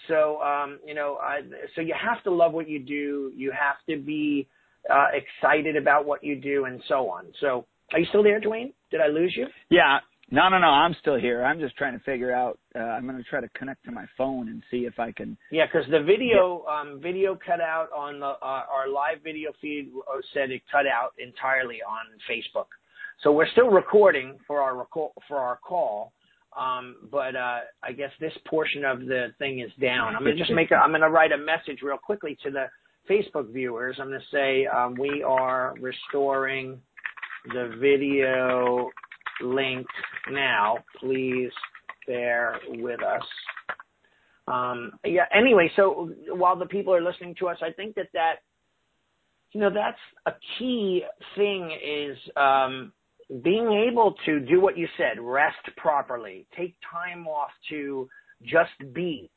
[0.06, 1.42] So um, you know, uh,
[1.74, 3.32] so you have to love what you do.
[3.34, 4.46] You have to be
[4.88, 7.26] uh, excited about what you do, and so on.
[7.40, 8.72] So, are you still there, Duane?
[8.90, 9.46] Did I lose you?
[9.70, 9.98] Yeah,
[10.30, 10.68] no, no, no.
[10.68, 11.44] I'm still here.
[11.44, 12.58] I'm just trying to figure out.
[12.74, 15.36] Uh, I'm going to try to connect to my phone and see if I can.
[15.50, 19.90] Yeah, because the video um, video cut out on the uh, our live video feed
[20.10, 22.66] uh, said it cut out entirely on Facebook.
[23.22, 26.12] So we're still recording for our record for our call.
[26.58, 30.14] Um, but uh, I guess this portion of the thing is down.
[30.14, 30.70] I'm gonna just make.
[30.70, 32.66] A, I'm gonna write a message real quickly to the
[33.10, 33.96] Facebook viewers.
[34.00, 36.80] I'm gonna say um, we are restoring
[37.46, 38.90] the video
[39.42, 39.86] link
[40.30, 40.76] now.
[41.00, 41.50] Please
[42.06, 43.22] bear with us.
[44.46, 45.24] Um, yeah.
[45.34, 48.34] Anyway, so while the people are listening to us, I think that that
[49.52, 51.02] you know that's a key
[51.36, 52.92] thing is um,
[53.42, 58.08] being able to do what you said, rest properly, take time off to
[58.42, 59.30] just be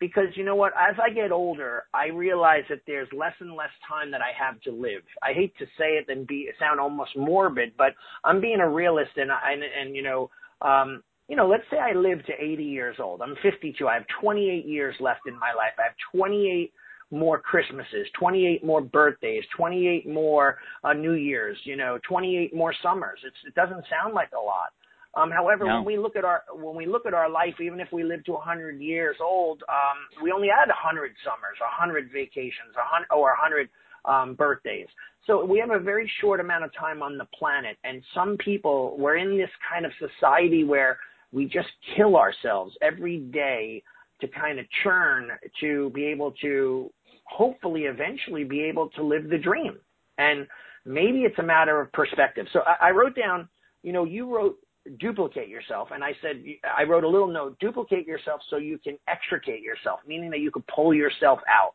[0.00, 3.70] because you know what as i get older i realize that there's less and less
[3.88, 7.16] time that i have to live i hate to say it and be sound almost
[7.16, 10.30] morbid but i'm being a realist and and and you know
[10.62, 13.22] um you know, let's say I live to 80 years old.
[13.22, 13.88] I'm 52.
[13.88, 15.72] I have 28 years left in my life.
[15.78, 16.72] I have 28
[17.10, 23.20] more Christmases, 28 more birthdays, 28 more uh, New Years, you know, 28 more summers.
[23.24, 24.72] It's, it doesn't sound like a lot.
[25.16, 25.76] Um, however, no.
[25.76, 28.24] when we look at our when we look at our life, even if we live
[28.24, 33.68] to 100 years old, um, we only had 100 summers, 100 vacations, 100 or 100
[34.04, 34.88] um, birthdays.
[35.26, 38.96] So we have a very short amount of time on the planet, and some people
[38.98, 40.98] we're in this kind of society where
[41.32, 43.82] we just kill ourselves every day
[44.20, 45.28] to kind of churn
[45.60, 46.90] to be able to
[47.24, 49.78] hopefully eventually be able to live the dream.
[50.18, 50.46] And
[50.84, 52.46] maybe it's a matter of perspective.
[52.52, 53.48] So I, I wrote down,
[53.82, 54.56] you know, you wrote
[54.98, 55.88] duplicate yourself.
[55.92, 56.42] And I said,
[56.76, 60.50] I wrote a little note, duplicate yourself so you can extricate yourself, meaning that you
[60.50, 61.74] could pull yourself out.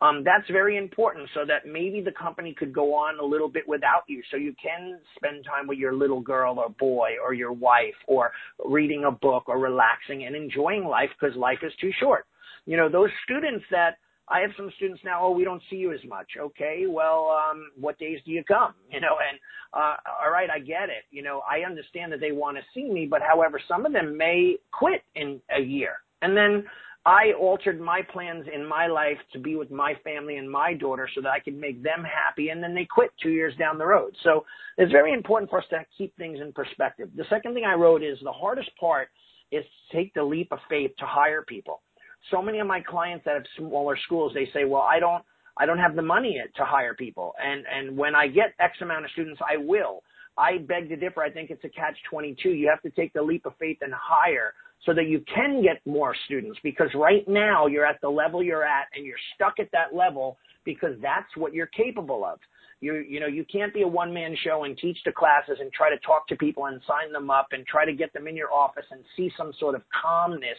[0.00, 3.62] Um, that's very important so that maybe the company could go on a little bit
[3.68, 4.20] without you.
[4.32, 8.32] So you can spend time with your little girl or boy or your wife or
[8.64, 12.26] reading a book or relaxing and enjoying life because life is too short.
[12.66, 15.92] You know, those students that I have some students now, oh, we don't see you
[15.92, 16.28] as much.
[16.38, 18.74] Okay, well, um, what days do you come?
[18.92, 19.38] You know, and
[19.72, 21.04] uh, all right, I get it.
[21.10, 24.18] You know, I understand that they want to see me, but however, some of them
[24.18, 25.96] may quit in a year.
[26.20, 26.64] And then
[27.04, 31.08] I altered my plans in my life to be with my family and my daughter
[31.14, 32.50] so that I could make them happy.
[32.50, 34.14] And then they quit two years down the road.
[34.22, 34.44] So
[34.78, 37.08] it's very important for us to keep things in perspective.
[37.16, 39.08] The second thing I wrote is the hardest part
[39.50, 41.82] is to take the leap of faith to hire people.
[42.30, 45.24] So many of my clients that have smaller schools, they say, well, I don't,
[45.56, 47.34] I don't have the money to hire people.
[47.42, 50.02] And, and when I get X amount of students, I will.
[50.38, 51.22] I beg to differ.
[51.22, 52.50] I think it's a catch 22.
[52.50, 54.54] You have to take the leap of faith and hire
[54.86, 58.64] so that you can get more students because right now you're at the level you're
[58.64, 62.38] at and you're stuck at that level because that's what you're capable of.
[62.80, 65.72] You, you know, you can't be a one man show and teach the classes and
[65.72, 68.34] try to talk to people and sign them up and try to get them in
[68.36, 70.58] your office and see some sort of calmness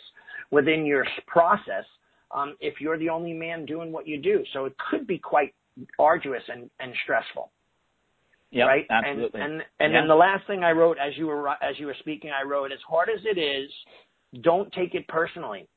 [0.51, 1.85] within your process
[2.33, 4.43] um, if you're the only man doing what you do.
[4.53, 5.53] So it could be quite
[5.99, 7.51] arduous and, and stressful.
[8.51, 8.85] Yep, right?
[8.89, 9.41] absolutely.
[9.41, 10.01] And and, and yeah.
[10.01, 12.71] then the last thing I wrote as you were as you were speaking, I wrote
[12.71, 13.69] as hard as it is,
[14.41, 15.67] don't take it personally.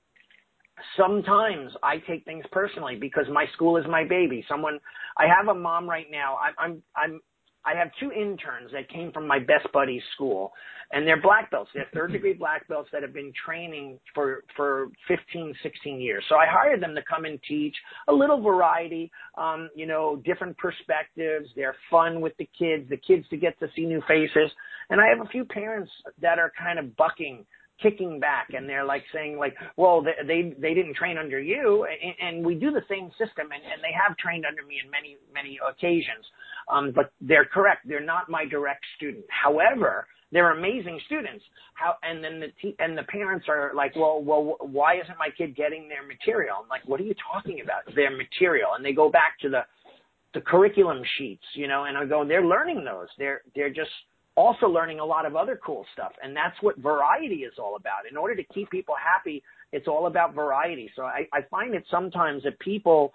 [0.95, 4.45] Sometimes I take things personally because my school is my baby.
[4.47, 4.79] Someone,
[5.17, 6.37] I have a mom right now.
[6.37, 7.21] I'm, I'm, I'm,
[7.67, 10.53] I have two interns that came from my best buddy's school,
[10.93, 11.71] and they're black belts.
[11.75, 16.23] They're third degree black belts that have been training for for 15, 16 years.
[16.29, 17.75] So I hired them to come and teach
[18.09, 21.49] a little variety, um, you know, different perspectives.
[21.57, 24.51] They're fun with the kids, the kids to get to see new faces,
[24.91, 25.91] and I have a few parents
[26.23, 27.45] that are kind of bucking
[27.83, 31.87] kicking back and they're like saying like well they they, they didn't train under you
[32.03, 34.91] and, and we do the same system and, and they have trained under me in
[34.91, 36.25] many many occasions
[36.69, 37.87] um, but they're correct.
[37.87, 39.25] They're not my direct student.
[39.29, 41.45] However they're amazing students.
[41.75, 45.29] How and then the te- and the parents are like well well why isn't my
[45.37, 46.57] kid getting their material?
[46.63, 47.83] I'm like what are you talking about?
[47.95, 48.71] Their material.
[48.77, 49.61] And they go back to the
[50.35, 53.09] the curriculum sheets you know and i go they're learning those.
[53.19, 53.91] They're they're just
[54.37, 56.13] also learning a lot of other cool stuff.
[56.23, 58.11] And that's what variety is all about.
[58.11, 60.91] In order to keep people happy, it's all about variety.
[60.95, 63.13] So I, I find it sometimes that people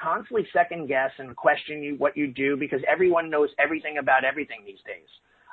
[0.00, 4.60] constantly second guess and question you what you do because everyone knows everything about everything
[4.64, 5.08] these days.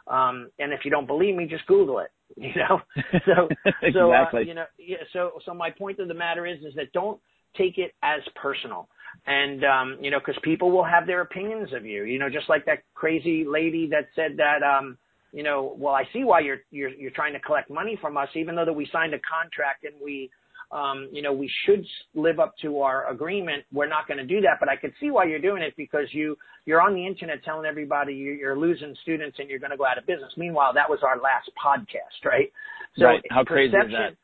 [0.08, 2.12] Um, and if you don't believe me, just Google it.
[2.36, 2.82] You know,
[3.26, 3.48] so
[3.94, 4.42] so exactly.
[4.42, 7.20] uh, you know, yeah, so so my point of the matter is is that don't
[7.56, 8.90] take it as personal
[9.26, 12.50] and um you know because people will have their opinions of you you know just
[12.50, 14.98] like that crazy lady that said that um
[15.32, 18.30] you know well i see why you're you're you're trying to collect money from us
[18.36, 20.30] even though that we signed a contract and we
[20.72, 24.42] um you know we should live up to our agreement we're not going to do
[24.42, 27.44] that but i could see why you're doing it because you you're on the internet
[27.44, 30.90] telling everybody you're losing students and you're going to go out of business meanwhile that
[30.90, 32.52] was our last podcast right
[32.98, 33.24] so right.
[33.30, 34.18] how crazy is that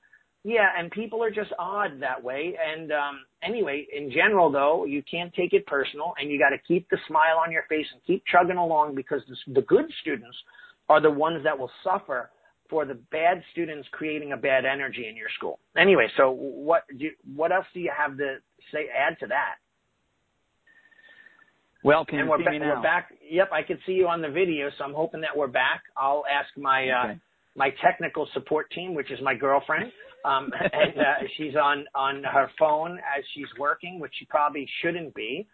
[0.45, 2.53] yeah, and people are just odd that way.
[2.61, 6.57] And um, anyway, in general, though, you can't take it personal, and you got to
[6.67, 10.35] keep the smile on your face and keep chugging along because the, the good students
[10.89, 12.29] are the ones that will suffer
[12.73, 15.59] for the bad students creating a bad energy in your school.
[15.77, 18.37] Anyway, so what do you, what else do you have to
[18.71, 19.57] say add to that?
[21.83, 22.77] Well, can and you we're see ba- me now?
[22.77, 23.13] We're back.
[23.29, 25.83] Yep, I can see you on the video, so I'm hoping that we're back.
[25.95, 27.13] I'll ask my uh,
[27.55, 29.91] my technical support team, which is my girlfriend,
[30.25, 35.13] um, and uh, she's on on her phone as she's working, which she probably shouldn't
[35.13, 35.45] be.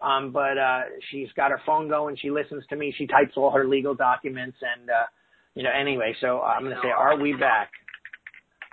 [0.00, 2.16] Um, but uh, she's got her phone going.
[2.22, 2.94] She listens to me.
[2.96, 5.06] She types all her legal documents, and uh,
[5.58, 5.70] you know.
[5.78, 7.70] Anyway, so I'm going to say, "Are we back?"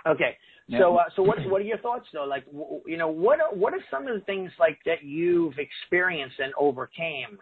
[0.06, 0.36] Okay.
[0.68, 0.78] Yeah.
[0.78, 2.24] So, uh, so what what are your thoughts though?
[2.24, 5.54] Like, w- you know, what are, what are some of the things like that you've
[5.58, 7.38] experienced and overcame?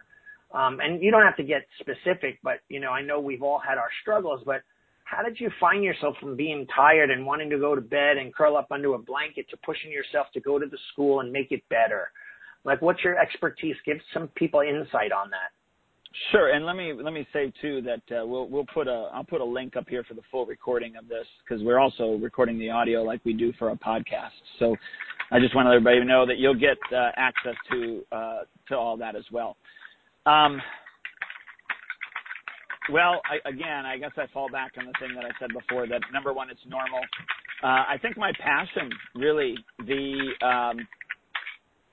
[0.53, 3.59] Um, and you don't have to get specific, but you know, I know we've all
[3.59, 4.41] had our struggles.
[4.45, 4.61] But
[5.03, 8.33] how did you find yourself from being tired and wanting to go to bed and
[8.33, 11.51] curl up under a blanket to pushing yourself to go to the school and make
[11.51, 12.09] it better?
[12.63, 13.75] Like, what's your expertise?
[13.85, 15.51] Give some people insight on that.
[16.31, 19.25] Sure, and let me let me say too that uh, we'll we'll put a I'll
[19.25, 22.57] put a link up here for the full recording of this because we're also recording
[22.57, 24.29] the audio like we do for a podcast.
[24.59, 24.75] So
[25.31, 28.95] I just want everybody to know that you'll get uh, access to uh, to all
[28.97, 29.57] that as well.
[30.25, 30.61] Um,
[32.89, 36.01] well, again, I guess I fall back on the thing that I said before that
[36.13, 37.01] number one, it's normal.
[37.63, 40.87] I think my passion, really, the um,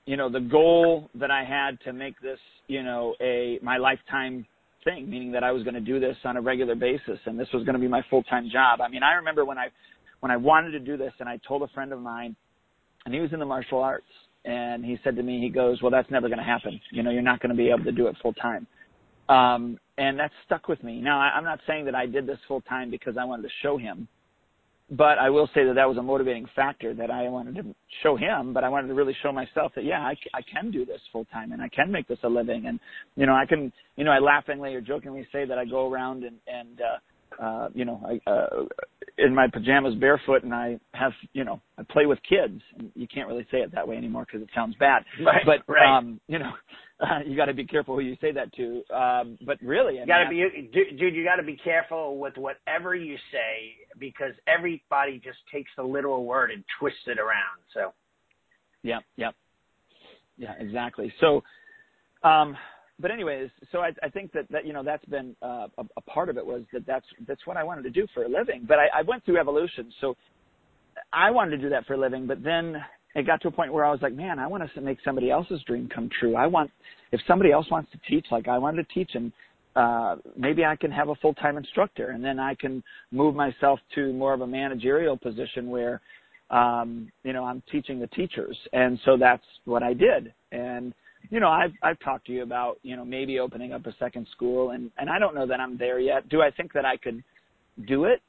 [0.05, 4.45] you know, the goal that I had to make this, you know, a my lifetime
[4.83, 7.47] thing, meaning that I was going to do this on a regular basis and this
[7.53, 8.81] was going to be my full-time job.
[8.81, 9.67] I mean, I remember when I
[10.19, 12.35] when I wanted to do this and I told a friend of mine
[13.05, 14.05] and he was in the martial arts
[14.45, 16.79] and he said to me, he goes, "Well, that's never going to happen.
[16.91, 18.67] You know, you're not going to be able to do it full time."
[19.29, 20.99] Um, and that stuck with me.
[20.99, 23.53] Now, I, I'm not saying that I did this full time because I wanted to
[23.61, 24.07] show him
[24.91, 28.15] but I will say that that was a motivating factor that I wanted to show
[28.15, 30.99] him, but I wanted to really show myself that yeah, I, I can do this
[31.11, 32.79] full time and I can make this a living, and
[33.15, 36.23] you know I can, you know I laughingly or jokingly say that I go around
[36.23, 36.97] and and uh,
[37.39, 38.65] uh, you know, I, uh,
[39.17, 42.61] in my pajamas barefoot and I have, you know, I play with kids.
[42.77, 45.03] And you can't really say it that way anymore because it sounds bad.
[45.23, 45.97] Right, but, right.
[45.97, 46.51] um, you know,
[46.99, 48.83] uh, you got to be careful who you say that to.
[48.93, 52.95] Um, but really, you got to be, dude, you got to be careful with whatever
[52.95, 57.59] you say because everybody just takes the literal word and twists it around.
[57.73, 57.93] So,
[58.83, 59.31] yeah, yeah,
[60.37, 61.13] yeah, exactly.
[61.19, 61.43] So,
[62.27, 62.55] um,
[62.99, 66.01] but anyways, so I, I think that, that you know that's been uh, a, a
[66.01, 68.65] part of it was that that's that's what I wanted to do for a living.
[68.67, 70.15] But I, I went through evolution, so
[71.11, 72.27] I wanted to do that for a living.
[72.27, 72.75] But then
[73.15, 75.29] it got to a point where I was like, man, I want to make somebody
[75.29, 76.35] else's dream come true.
[76.35, 76.71] I want
[77.11, 79.31] if somebody else wants to teach like I wanted to teach, and
[79.75, 83.79] uh, maybe I can have a full time instructor, and then I can move myself
[83.95, 86.01] to more of a managerial position where
[86.49, 90.93] um, you know I'm teaching the teachers, and so that's what I did, and
[91.29, 94.27] you know, I've I've talked to you about, you know, maybe opening up a second
[94.31, 96.29] school and and I don't know that I'm there yet.
[96.29, 97.23] Do I think that I could
[97.87, 98.21] do it?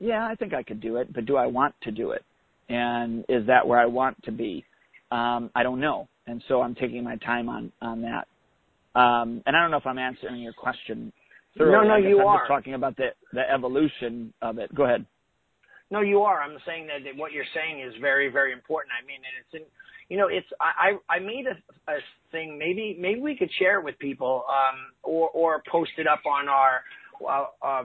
[0.00, 2.24] Yeah, I think I could do it, but do I want to do it?
[2.68, 4.64] And is that where I want to be?
[5.10, 6.08] Um, I don't know.
[6.26, 8.28] And so I'm taking my time on on that.
[8.98, 11.12] Um, and I don't know if I'm answering your question
[11.56, 11.88] thoroughly.
[11.88, 12.38] No, no, you I'm are.
[12.40, 14.74] just talking about the the evolution of it.
[14.74, 15.06] Go ahead.
[15.90, 16.42] No, you are.
[16.42, 18.92] I'm saying that, that what you're saying is very, very important.
[18.92, 21.96] I mean, and it's in, you know, it's I I made a, a
[22.30, 22.58] thing.
[22.58, 26.48] Maybe maybe we could share it with people, um, or or post it up on
[26.48, 26.82] our
[27.26, 27.84] uh, uh,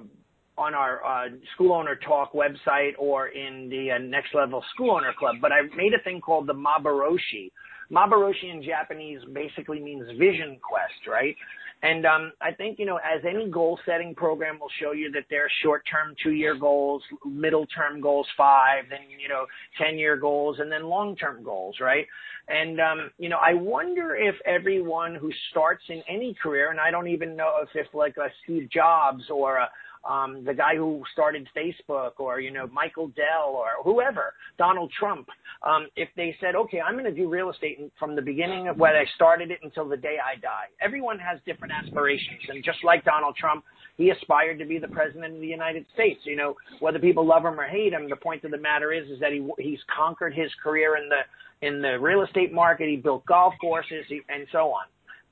[0.58, 5.13] on our uh, school owner talk website or in the uh, next level school owner
[5.18, 5.36] club.
[5.42, 7.52] But I made a thing called the Mabaroshi.
[7.92, 11.36] Mabaroshi in Japanese basically means vision quest, right?
[11.84, 15.26] And um, I think, you know, as any goal setting program will show you that
[15.30, 19.46] there are short term two year goals, middle term goals, five, then, you know,
[19.86, 22.06] 10 year goals, and then long term goals, right?
[22.48, 26.89] And, um, you know, I wonder if everyone who starts in any career, and I
[26.89, 29.70] don't even know if, if like a Steve Jobs or a,
[30.10, 35.28] um, the guy who started Facebook or, you know, Michael Dell or whoever, Donald Trump,
[35.66, 38.78] um, if they said, okay, I'm going to do real estate from the beginning of
[38.78, 40.66] when I started it until the day I die.
[40.82, 42.42] Everyone has different aspirations.
[42.50, 43.63] And just like Donald Trump,
[43.98, 46.20] he aspired to be the president of the United States.
[46.26, 49.10] You know, whether people love him or hate him, the point of the matter is,
[49.10, 52.89] is that he, he's conquered his career in the, in the real estate market.
[52.89, 54.86] He built golf courses he, and so on.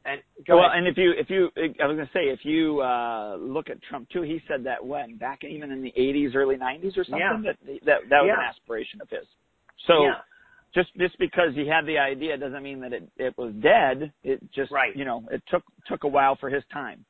[0.03, 0.77] And well, ahead.
[0.79, 3.81] and if you if you I was going to say if you uh look at
[3.83, 7.19] Trump too, he said that when back even in the 80s, early 90s or something
[7.19, 7.37] Yeah.
[7.43, 8.39] that that that was Yeah.
[8.39, 9.27] an aspiration of his.
[9.85, 10.15] So yeah.
[10.73, 14.11] just just because he had the idea doesn't mean that it it was dead.
[14.23, 14.95] It just Right.
[14.95, 17.05] you know it took took a while for his time.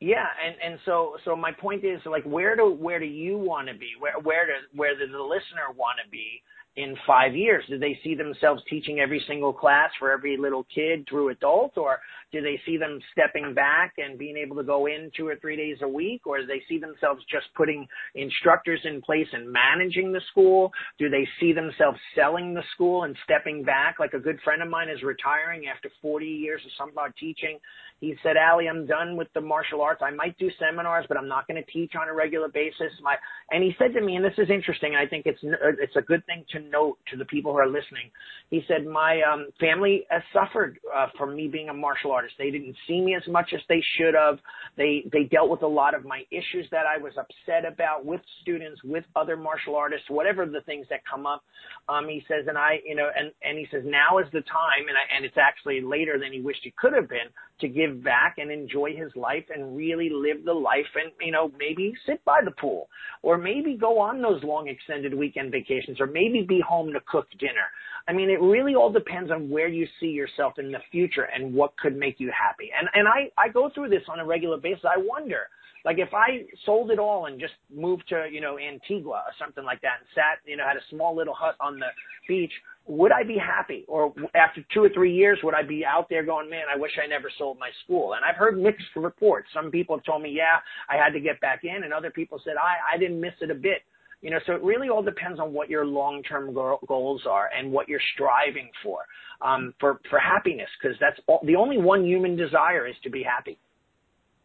[0.00, 3.68] Yeah, and and so so my point is like where do where do you want
[3.68, 3.90] to be?
[4.00, 6.42] Where where does where does the listener want to be
[6.74, 7.64] in five years?
[7.68, 12.00] Do they see themselves teaching every single class for every little kid through adult, or
[12.32, 15.56] do they see them stepping back and being able to go in two or three
[15.56, 20.12] days a week, or do they see themselves just putting instructors in place and managing
[20.12, 20.72] the school?
[20.98, 23.96] Do they see themselves selling the school and stepping back?
[24.00, 27.58] Like a good friend of mine is retiring after 40 years of something about teaching.
[28.00, 30.02] He said, Allie, I'm done with the martial arts.
[30.04, 32.90] I might do seminars, but I'm not going to teach on a regular basis.
[33.00, 33.14] My,
[33.52, 34.96] and he said to me, and this is interesting.
[34.96, 38.10] I think it's, it's a good thing to note to the people who are listening.
[38.50, 42.21] He said, my um, family has suffered uh, from me being a martial artist.
[42.38, 44.38] They didn't see me as much as they should have.
[44.76, 48.20] They, they dealt with a lot of my issues that I was upset about with
[48.42, 51.42] students, with other martial artists, whatever the things that come up.
[51.88, 54.86] Um, he says, and I, you know, and, and he says, now is the time,
[54.88, 57.28] and, I, and it's actually later than he wished it could have been,
[57.60, 61.50] to give back and enjoy his life and really live the life and, you know,
[61.58, 62.88] maybe sit by the pool
[63.22, 67.28] or maybe go on those long extended weekend vacations or maybe be home to cook
[67.38, 67.70] dinner.
[68.08, 71.54] I mean, it really all depends on where you see yourself in the future and
[71.54, 72.70] what could make you happy.
[72.78, 74.84] And, and I, I go through this on a regular basis.
[74.84, 75.48] I wonder,
[75.84, 79.64] like if I sold it all and just moved to, you know, Antigua or something
[79.64, 81.86] like that and sat, you know, had a small little hut on the
[82.28, 82.52] beach,
[82.86, 83.84] would I be happy?
[83.86, 86.92] Or after two or three years, would I be out there going, man, I wish
[87.02, 88.14] I never sold my school?
[88.14, 89.48] And I've heard mixed reports.
[89.54, 91.84] Some people have told me, yeah, I had to get back in.
[91.84, 93.82] And other people said, I, I didn't miss it a bit.
[94.22, 97.88] You know, so it really all depends on what your long-term goals are and what
[97.88, 99.00] you're striving for,
[99.40, 103.22] um, for, for happiness, because that's all, the only one human desire is to be
[103.22, 103.58] happy.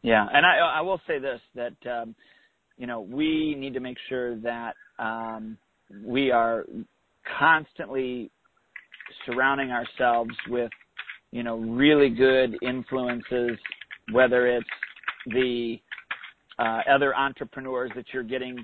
[0.01, 2.15] Yeah, and I I will say this that um,
[2.78, 5.57] you know we need to make sure that um,
[6.03, 6.65] we are
[7.38, 8.32] constantly
[9.25, 10.71] surrounding ourselves with
[11.32, 13.57] you know really good influences,
[14.11, 14.67] whether it's
[15.28, 15.78] the
[16.59, 18.57] uh, other entrepreneurs that you're getting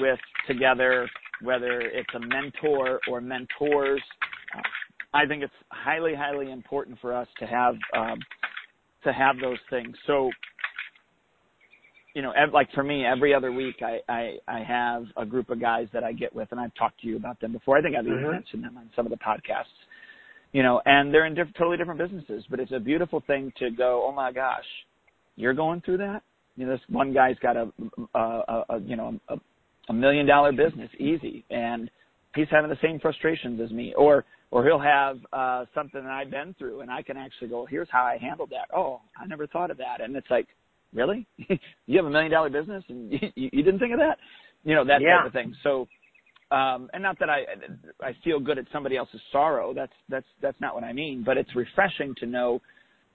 [0.00, 1.08] with together,
[1.42, 4.02] whether it's a mentor or mentors.
[4.56, 4.62] Uh,
[5.14, 8.18] I think it's highly, highly important for us to have um,
[9.04, 9.96] to have those things.
[10.06, 10.30] So
[12.14, 15.50] you know, ev- like for me, every other week I, I I have a group
[15.50, 17.78] of guys that I get with, and I've talked to you about them before.
[17.78, 18.32] I think I've even mm-hmm.
[18.32, 19.64] mentioned them on some of the podcasts.
[20.52, 23.70] You know, and they're in diff- totally different businesses, but it's a beautiful thing to
[23.70, 24.04] go.
[24.04, 24.64] Oh my gosh,
[25.36, 26.22] you're going through that.
[26.56, 27.70] You know, this one guy's got a,
[28.14, 29.36] a, a, a you know a,
[29.88, 31.90] a million dollar business, easy, and
[32.34, 36.30] he's having the same frustrations as me, or or he'll have uh something that I've
[36.30, 38.74] been through, and I can actually go, here's how I handled that.
[38.74, 40.48] Oh, I never thought of that, and it's like
[40.92, 41.26] really?
[41.86, 44.18] you have a million dollar business and you, you didn't think of that?
[44.64, 45.18] You know, that yeah.
[45.18, 45.54] type of thing.
[45.62, 45.88] So,
[46.50, 47.44] um, and not that I,
[48.02, 49.74] I feel good at somebody else's sorrow.
[49.74, 52.60] That's, that's, that's not what I mean, but it's refreshing to know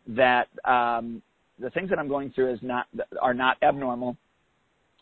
[0.07, 1.21] that, um,
[1.59, 2.87] the things that I'm going through is not,
[3.21, 4.17] are not abnormal,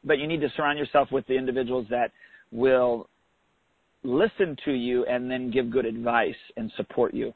[0.03, 2.11] but you need to surround yourself with the individuals that
[2.51, 3.07] will
[4.03, 7.31] listen to you and then give good advice and support you.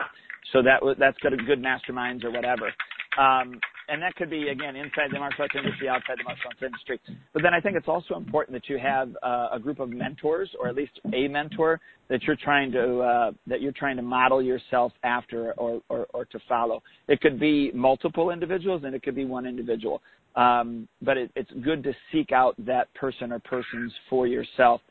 [0.54, 2.72] So that that's good, good masterminds or whatever.
[3.18, 6.62] Um, and that could be again inside the martial arts industry, outside the martial arts
[6.62, 7.00] industry.
[7.34, 10.50] But then I think it's also important that you have uh, a group of mentors,
[10.60, 14.42] or at least a mentor that you're trying to uh, that you're trying to model
[14.42, 16.82] yourself after or, or, or to follow.
[17.08, 20.02] It could be multiple individuals, and it could be one individual.
[20.36, 24.82] Um, but it, it's good to seek out that person or persons for yourself.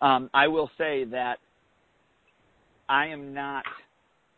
[0.00, 1.38] Um, I will say that
[2.88, 3.64] I am not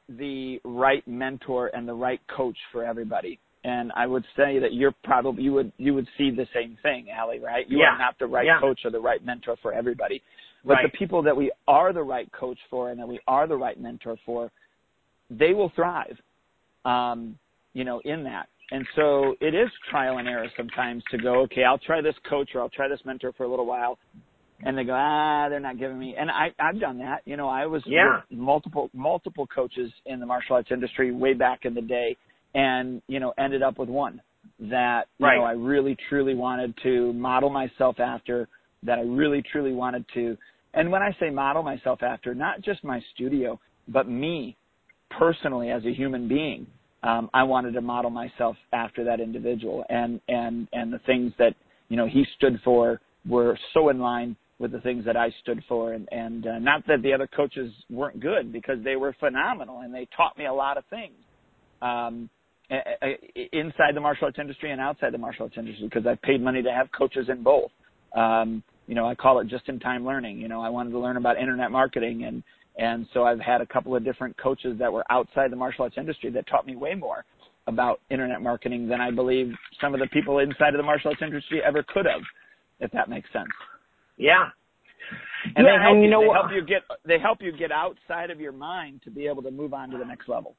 [0.08, 4.94] the right mentor and the right coach for everybody and I would say that you're
[5.02, 7.68] probably you would you would see the same thing, Allie, right?
[7.68, 7.94] You yeah.
[7.94, 8.60] are not the right yeah.
[8.60, 10.22] coach or the right mentor for everybody.
[10.64, 10.92] But right.
[10.92, 13.78] the people that we are the right coach for and that we are the right
[13.78, 14.52] mentor for,
[15.30, 16.16] they will thrive.
[16.84, 17.38] Um,
[17.72, 18.48] you know, in that.
[18.70, 22.50] And so it is trial and error sometimes to go, okay, I'll try this coach
[22.54, 23.98] or I'll try this mentor for a little while.
[24.62, 26.16] And they go, ah, they're not giving me.
[26.18, 27.20] And I, I've done that.
[27.26, 28.22] You know, I was yeah.
[28.30, 32.16] multiple, multiple coaches in the martial arts industry way back in the day
[32.56, 34.20] and you know ended up with one
[34.58, 35.36] that you right.
[35.36, 38.48] know I really truly wanted to model myself after
[38.82, 40.36] that I really truly wanted to
[40.74, 44.56] and when I say model myself after not just my studio but me
[45.18, 46.66] personally as a human being
[47.02, 51.54] um, I wanted to model myself after that individual and and and the things that
[51.88, 55.62] you know he stood for were so in line with the things that I stood
[55.68, 59.80] for and and uh, not that the other coaches weren't good because they were phenomenal
[59.80, 61.14] and they taught me a lot of things
[61.82, 62.30] um,
[63.52, 66.62] inside the martial arts industry and outside the martial arts industry because I've paid money
[66.62, 67.70] to have coaches in both.
[68.14, 70.38] Um, you know, I call it just in time learning.
[70.38, 72.42] You know, I wanted to learn about internet marketing and
[72.76, 75.96] and so I've had a couple of different coaches that were outside the martial arts
[75.98, 77.24] industry that taught me way more
[77.66, 81.22] about internet marketing than I believe some of the people inside of the martial arts
[81.22, 82.22] industry ever could have,
[82.80, 83.48] if that makes sense.
[84.16, 84.48] Yeah.
[85.56, 87.52] And yeah, they help and you, you know they help you get they help you
[87.56, 90.56] get outside of your mind to be able to move on to the next level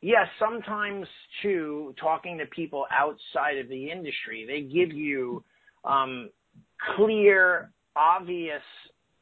[0.00, 1.06] yes, sometimes
[1.42, 5.42] too, talking to people outside of the industry, they give you
[5.84, 6.30] um,
[6.96, 8.62] clear, obvious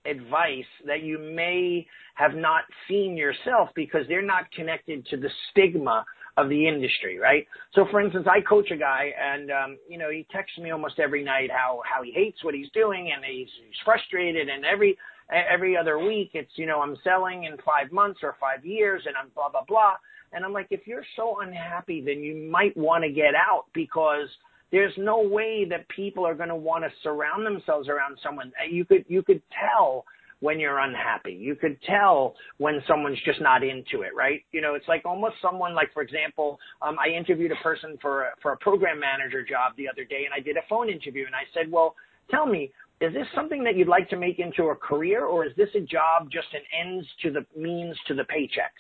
[0.07, 6.05] advice that you may have not seen yourself because they're not connected to the stigma
[6.37, 7.47] of the industry, right?
[7.75, 10.99] So for instance, I coach a guy and, um, you know, he texts me almost
[10.99, 14.97] every night how, how he hates what he's doing and he's, he's frustrated and every,
[15.31, 19.15] every other week it's, you know, I'm selling in five months or five years and
[19.17, 19.95] I'm blah, blah, blah.
[20.33, 24.29] And I'm like, if you're so unhappy, then you might want to get out because
[24.73, 28.53] there's no way that people are going to want to surround themselves around someone.
[28.71, 30.05] You could you could tell
[30.43, 31.33] when you're unhappy.
[31.33, 34.43] You could tell when someone's just not into it, right?
[34.51, 38.25] You know, it's like almost someone like, for example, um, I interviewed a person for,
[38.25, 41.27] a, for a program manager job the other day and I did a phone interview
[41.27, 41.95] and I said, well,
[42.29, 45.53] tell me, is this something that you'd like to make into a career or is
[45.57, 48.75] this a job just an ends to the means to the paycheck?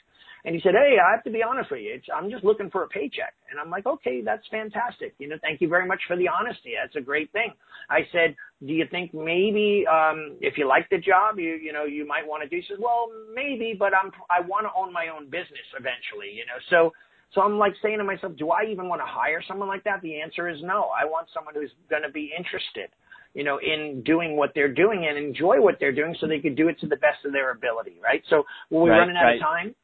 [0.44, 1.94] And he said, Hey, I have to be honest with you.
[1.94, 3.34] It's, I'm just looking for a paycheck.
[3.50, 5.14] And I'm like, okay, that's fantastic.
[5.18, 6.74] You know, thank you very much for the honesty.
[6.80, 7.52] That's a great thing.
[7.88, 8.34] I said,
[8.66, 12.26] do you think maybe, um, if you like the job, you, you know, you might
[12.26, 15.26] want to do, he says, well, maybe, but I'm, I want to own my own
[15.26, 16.92] business eventually, you know, so,
[17.34, 20.02] so I'm like saying to myself, do I even want to hire someone like that?
[20.02, 20.90] The answer is no.
[20.92, 22.90] I want someone who's going to be interested
[23.34, 26.56] you know, in doing what they're doing and enjoy what they're doing so they could
[26.56, 28.22] do it to the best of their ability, right?
[28.28, 29.36] So were we right, running out right.
[29.36, 29.74] of time?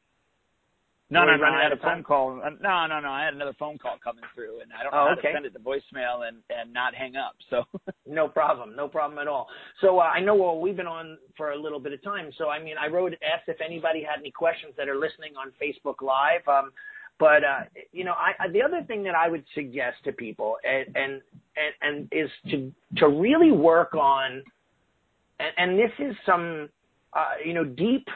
[1.11, 1.45] No, no, no.
[1.45, 2.39] I had a phone call.
[2.43, 3.09] Uh, No, no, no.
[3.09, 5.29] I had another phone call coming through, and I don't know Oh, how okay.
[5.29, 7.35] to send it to voicemail and and not hang up.
[7.49, 7.63] So
[8.05, 9.47] No problem, no problem at all.
[9.81, 12.31] So uh, I know well, we've been on for a little bit of time.
[12.37, 15.51] So I mean, I wrote asked if anybody had any questions that are listening on
[15.61, 16.47] Facebook Live.
[16.47, 16.71] Um,
[17.19, 20.57] but uh, you know, I, I, the other thing that I would suggest to people
[20.63, 21.21] and and
[21.57, 24.43] and, and is to to really work on,
[25.39, 26.69] and, and this is some
[27.13, 28.07] uh, you know deep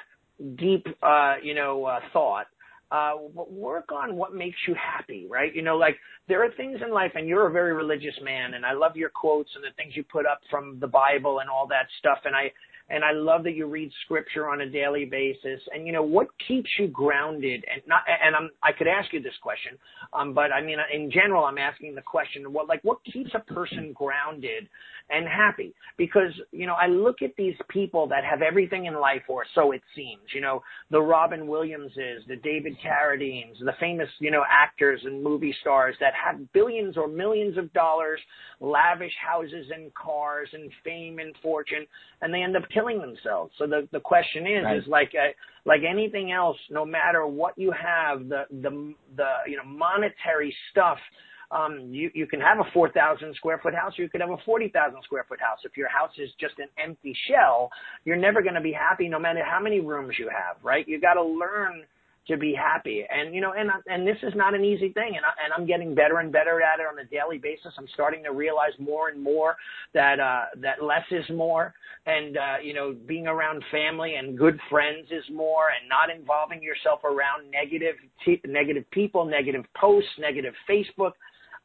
[0.55, 2.47] deep uh, you know uh, thought.
[2.93, 5.55] Uh, work on what makes you happy, right?
[5.55, 8.63] You know, like there are things in life, and you're a very religious man, and
[8.63, 11.65] I love your quotes and the things you put up from the Bible and all
[11.67, 12.51] that stuff, and I
[12.89, 15.59] and I love that you read scripture on a daily basis.
[15.73, 17.65] And you know what keeps you grounded?
[17.71, 19.77] And not, and I'm, I could ask you this question,
[20.13, 23.53] um, but I mean, in general, I'm asking the question: what, like, what keeps a
[23.53, 24.69] person grounded
[25.14, 25.74] and happy?
[25.97, 29.72] Because you know, I look at these people that have everything in life, or so
[29.72, 30.22] it seems.
[30.34, 35.55] You know, the Robin Williamses, the David Carradines, the famous you know actors and movie
[35.61, 38.20] stars that have billions or millions of dollars,
[38.59, 41.86] lavish houses and cars and fame and fortune,
[42.22, 43.53] and they end up killing themselves.
[43.57, 44.78] So the the question is Right.
[44.78, 45.32] is like uh,
[45.66, 50.97] like anything else, no matter what you have, the the the you know monetary stuff.
[51.54, 54.32] Um, you you can have a four thousand square foot house, or you could have
[54.32, 55.60] a forty thousand square foot house.
[55.64, 57.70] If your house is just an empty shell,
[58.06, 60.58] you're never going to be happy, no matter how many rooms you have.
[60.64, 60.88] Right?
[60.88, 61.84] You got to learn
[62.28, 63.06] to be happy.
[63.10, 65.14] And you know, and and this is not an easy thing.
[65.16, 67.74] And I, and I'm getting better and better at it on a daily basis.
[67.78, 69.58] I'm starting to realize more and more
[69.93, 71.74] that uh, that less is more.
[72.06, 75.68] And uh, you know, being around family and good friends is more.
[75.70, 81.14] And not involving yourself around negative t- negative people, negative posts, negative Facebook.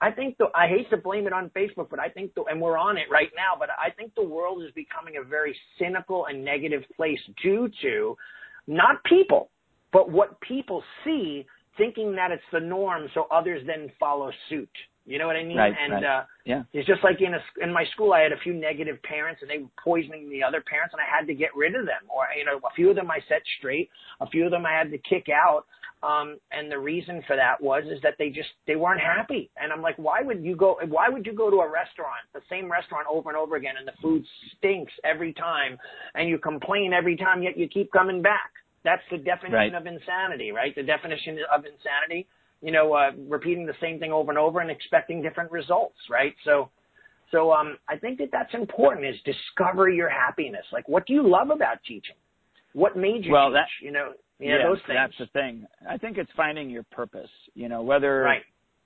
[0.01, 2.61] I think the, I hate to blame it on Facebook, but I think the, and
[2.61, 6.27] we're on it right now, but I think the world is becoming a very cynical
[6.27, 8.17] and negative place due to
[8.69, 9.51] not people,
[9.93, 11.47] but what people see
[11.77, 14.71] thinking that it's the norm so others then follow suit.
[15.09, 15.57] You know what I mean?
[15.57, 16.05] Right, and right.
[16.05, 19.03] uh yeah, it's just like in a, in my school I had a few negative
[19.03, 21.87] parents and they were poisoning the other parents and I had to get rid of
[21.87, 22.05] them.
[22.15, 23.89] Or you know, a few of them I set straight,
[24.21, 25.65] a few of them I had to kick out.
[26.03, 29.51] Um and the reason for that was is that they just they weren't happy.
[29.61, 32.41] And I'm like, why would you go why would you go to a restaurant, the
[32.49, 34.25] same restaurant over and over again and the food
[34.57, 35.77] stinks every time
[36.15, 38.51] and you complain every time yet you keep coming back?
[38.85, 39.75] That's the definition Right.
[39.75, 40.73] of insanity, right?
[40.75, 42.29] The definition of insanity,
[42.63, 46.35] you know, uh, repeating the same thing over and over and expecting different results, right?
[46.45, 46.71] So,
[47.33, 49.05] so um, I think that that's important.
[49.05, 50.65] Is discover your happiness.
[50.73, 52.15] Like, what do you love about teaching?
[52.73, 53.55] What made you Well, teach?
[53.55, 54.97] that- you know, yeah, those things.
[54.97, 55.67] that's the thing.
[55.89, 57.31] I think it's finding your purpose.
[57.55, 58.43] You know, whether right.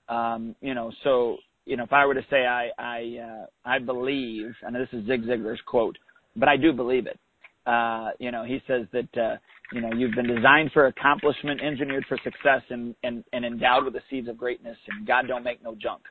[0.09, 1.37] um, you know, so
[1.67, 5.07] you know, if I were to say I I uh, I believe, and this is
[5.07, 5.97] Zig Ziglar's quote,
[6.37, 7.19] but I do believe it.
[7.67, 9.37] Uh, you know, he says that uh,
[9.73, 13.95] you know you've been designed for accomplishment, engineered for success, and and and endowed with
[13.95, 14.77] the seeds of greatness.
[14.89, 16.03] And God don't make no junk.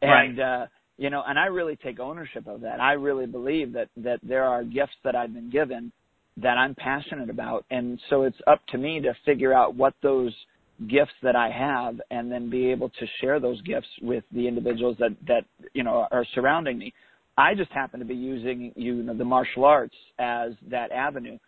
[0.00, 0.66] And uh,
[0.98, 2.80] you know, and I really take ownership of that.
[2.80, 5.92] I really believe that that there are gifts that I've been given
[6.38, 10.34] that I'm passionate about, and so it's up to me to figure out what those
[10.88, 14.96] gifts that I have and then be able to share those gifts with the individuals
[14.98, 16.92] that that you know are surrounding me.
[17.36, 21.38] I just happen to be using you know the martial arts as that avenue.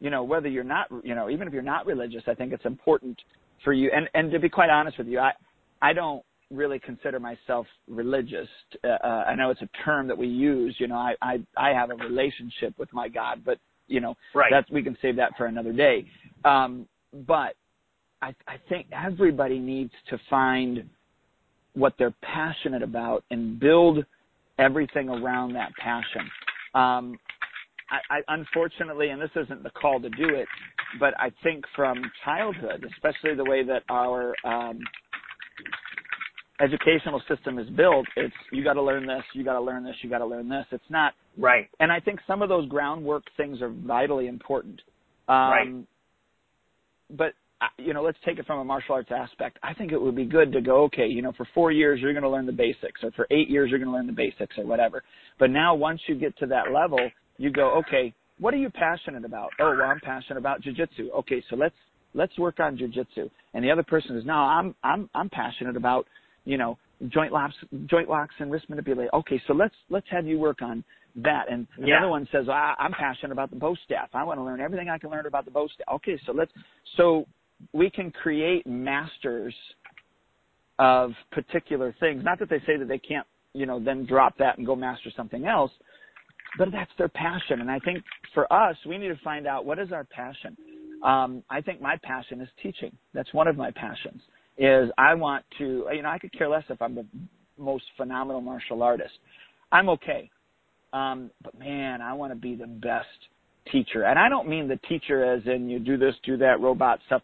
[0.00, 2.64] You know whether you're not you know even if you're not religious, I think it's
[2.64, 3.18] important
[3.64, 3.90] for you.
[3.94, 5.32] And and to be quite honest with you, I
[5.82, 8.48] I don't really consider myself religious.
[8.82, 10.76] Uh, uh, I know it's a term that we use.
[10.78, 13.58] You know I I I have a relationship with my God, but
[13.88, 14.50] you know Right.
[14.50, 16.06] that's we can save that for another day.
[16.44, 16.86] Um,
[17.26, 17.54] but
[18.22, 20.88] I, I think everybody needs to find
[21.74, 24.04] what they're passionate about and build
[24.58, 26.22] everything around that passion.
[26.74, 27.18] Um,
[27.90, 30.48] I, I, unfortunately, and this isn't the call to do it,
[30.98, 34.80] but I think from childhood, especially the way that our um,
[36.60, 39.94] educational system is built, it's you got to learn this, you got to learn this,
[40.02, 40.66] you got to learn this.
[40.70, 41.68] It's not right.
[41.80, 44.80] And I think some of those groundwork things are vitally important.
[45.28, 45.84] Um, right.
[47.10, 49.58] But uh, you know, let's take it from a martial arts aspect.
[49.62, 52.12] I think it would be good to go, okay, you know, for four years you're
[52.12, 54.56] going to learn the basics, or for eight years you're going to learn the basics,
[54.58, 55.02] or whatever.
[55.38, 57.00] But now, once you get to that level,
[57.36, 59.50] you go, okay, what are you passionate about?
[59.60, 61.10] Oh, well, I'm passionate about jujitsu.
[61.18, 61.74] Okay, so let's
[62.14, 63.28] let's work on jujitsu.
[63.54, 66.06] And the other person is, no, I'm I'm I'm passionate about,
[66.48, 66.78] you know,
[67.08, 67.54] joint locks,
[67.86, 69.10] joint locks and wrist manipulation.
[69.12, 70.82] Okay, so let's let's have you work on
[71.16, 71.44] that.
[71.50, 71.98] And the yeah.
[71.98, 74.08] other one says, I, I'm passionate about the bo staff.
[74.14, 75.86] I want to learn everything I can learn about the bo staff.
[75.96, 76.50] Okay, so let's
[76.96, 77.26] so
[77.74, 79.54] we can create masters
[80.78, 82.24] of particular things.
[82.24, 85.10] Not that they say that they can't, you know, then drop that and go master
[85.14, 85.72] something else,
[86.56, 87.60] but that's their passion.
[87.60, 90.56] And I think for us, we need to find out what is our passion.
[91.04, 92.96] Um, I think my passion is teaching.
[93.12, 94.22] That's one of my passions.
[94.58, 97.06] Is I want to, you know, I could care less if I'm the
[97.56, 99.14] most phenomenal martial artist.
[99.70, 100.30] I'm okay.
[100.92, 103.06] Um, but man, I want to be the best
[103.70, 104.04] teacher.
[104.04, 107.22] And I don't mean the teacher as in you do this, do that, robot stuff.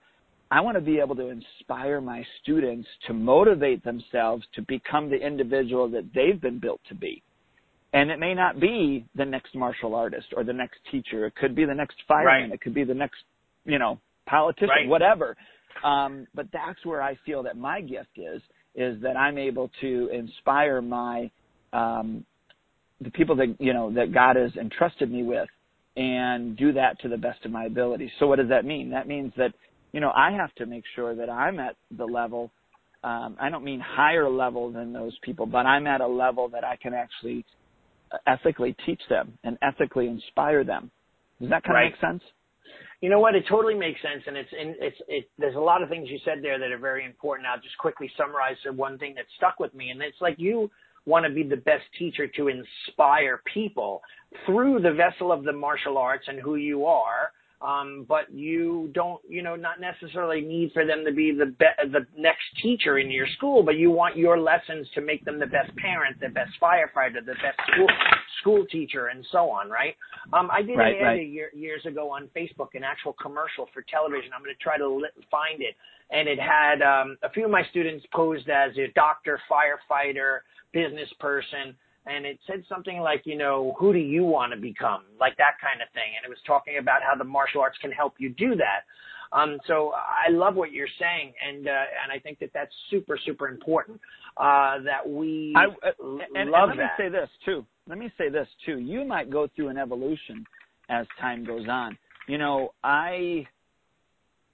[0.51, 5.17] I want to be able to inspire my students to motivate themselves to become the
[5.17, 7.23] individual that they've been built to be.
[7.93, 11.27] And it may not be the next martial artist or the next teacher.
[11.27, 12.51] It could be the next fireman.
[12.51, 12.53] Right.
[12.53, 13.19] It could be the next,
[13.65, 14.89] you know, politician, right.
[14.89, 15.37] whatever.
[15.83, 18.41] Um, but that's where I feel that my gift is,
[18.75, 21.31] is that I'm able to inspire my,
[21.73, 22.25] um,
[23.01, 25.49] the people that, you know, that God has entrusted me with
[25.97, 28.11] and do that to the best of my ability.
[28.19, 28.91] So what does that mean?
[28.91, 29.53] That means that,
[29.93, 32.51] you know, I have to make sure that I'm at the level,
[33.05, 36.65] um, I don't mean higher level than those people, but I'm at a level that
[36.65, 37.45] I can actually
[38.27, 40.91] ethically teach them and ethically inspire them.
[41.41, 41.87] Does that kind right.
[41.87, 42.23] of make sense?
[43.05, 43.35] You know what?
[43.35, 45.31] It totally makes sense, and it's in, it's it.
[45.37, 47.47] There's a lot of things you said there that are very important.
[47.47, 50.71] I'll just quickly summarize the one thing that stuck with me, and it's like you
[51.05, 54.01] want to be the best teacher to inspire people
[54.47, 57.33] through the vessel of the martial arts and who you are
[57.65, 61.91] um, but you don't, you know, not necessarily need for them to be the be-
[61.91, 65.47] the next teacher in your school, but you want your lessons to make them the
[65.47, 67.87] best parent, the best firefighter, the best school
[68.41, 69.97] school teacher, and so on, right?
[70.35, 71.21] Um, I did right, an ad right.
[71.21, 74.31] a year, years ago on Facebook, an actual commercial for television.
[74.35, 75.75] I'm going to try to li- find it,
[76.11, 80.41] and it had um, a few of my students posed as a doctor, firefighter,
[80.73, 81.75] business person
[82.07, 85.05] and it said something like, you know, who do you want to become?
[85.19, 86.13] Like that kind of thing.
[86.17, 88.85] And it was talking about how the martial arts can help you do that.
[89.33, 93.19] Um, so I love what you're saying, and uh, and I think that that's super
[93.27, 94.01] super important.
[94.37, 95.93] Uh, that we I, uh,
[96.35, 96.99] and, love and let that.
[96.99, 97.67] me say this too.
[97.89, 98.79] Let me say this too.
[98.79, 100.45] You might go through an evolution
[100.89, 101.99] as time goes on.
[102.29, 103.45] You know, I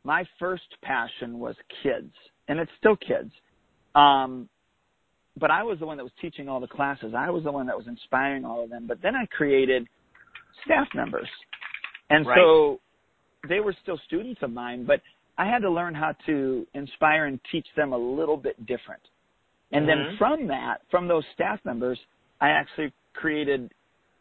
[0.04, 2.12] my first passion was kids,
[2.48, 3.32] and it's still kids.
[3.94, 4.48] Um,
[5.40, 7.14] but I was the one that was teaching all the classes.
[7.16, 8.86] I was the one that was inspiring all of them.
[8.86, 9.88] But then I created
[10.64, 11.28] staff members.
[12.10, 12.36] And right.
[12.36, 12.80] so
[13.48, 15.00] they were still students of mine, but
[15.38, 19.02] I had to learn how to inspire and teach them a little bit different.
[19.72, 20.08] And mm-hmm.
[20.08, 21.98] then from that, from those staff members,
[22.40, 23.72] I actually created,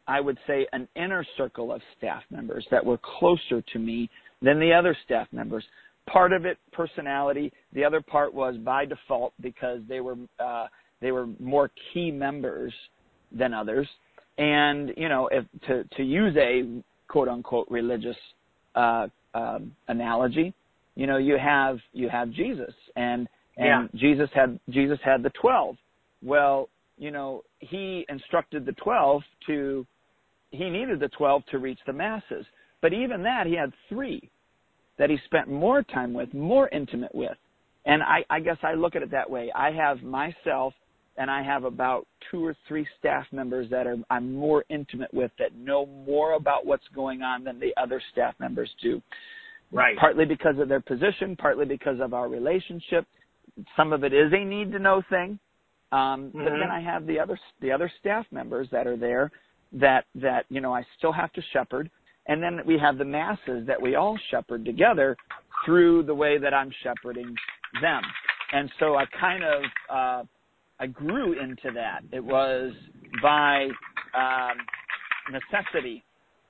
[0.07, 4.09] I would say, an inner circle of staff members that were closer to me
[4.41, 5.65] than the other staff members.
[6.07, 7.51] Part of it, personality.
[7.73, 10.67] The other part was by default because they were uh,
[11.01, 12.73] they were more key members
[13.31, 13.87] than others.
[14.37, 18.15] And, you know, if to, to use a quote unquote religious
[18.75, 20.53] uh, um, analogy,
[20.95, 23.27] you know, you have you have Jesus and
[23.57, 23.99] and yeah.
[23.99, 25.75] Jesus had Jesus had the twelve.
[26.23, 29.85] Well, you know, he instructed the twelve to
[30.51, 32.45] he needed the twelve to reach the masses.
[32.81, 34.29] But even that he had three
[34.97, 37.37] that he spent more time with, more intimate with.
[37.85, 39.49] And I, I guess I look at it that way.
[39.55, 40.73] I have myself
[41.19, 45.31] and I have about two or three staff members that are I'm more intimate with
[45.37, 49.01] that know more about what's going on than the other staff members do.
[49.71, 49.97] Right.
[49.97, 53.05] Partly because of their position, partly because of our relationship.
[53.75, 55.37] Some of it is a need to know thing.
[55.91, 56.39] Um, mm-hmm.
[56.39, 59.29] But then I have the other the other staff members that are there
[59.73, 61.91] that that you know I still have to shepherd,
[62.27, 65.17] and then we have the masses that we all shepherd together
[65.65, 67.35] through the way that I'm shepherding
[67.81, 68.01] them.
[68.53, 70.23] And so I kind of uh,
[70.79, 72.01] I grew into that.
[72.11, 72.71] It was
[73.21, 73.67] by
[74.17, 74.57] um,
[75.31, 76.03] necessity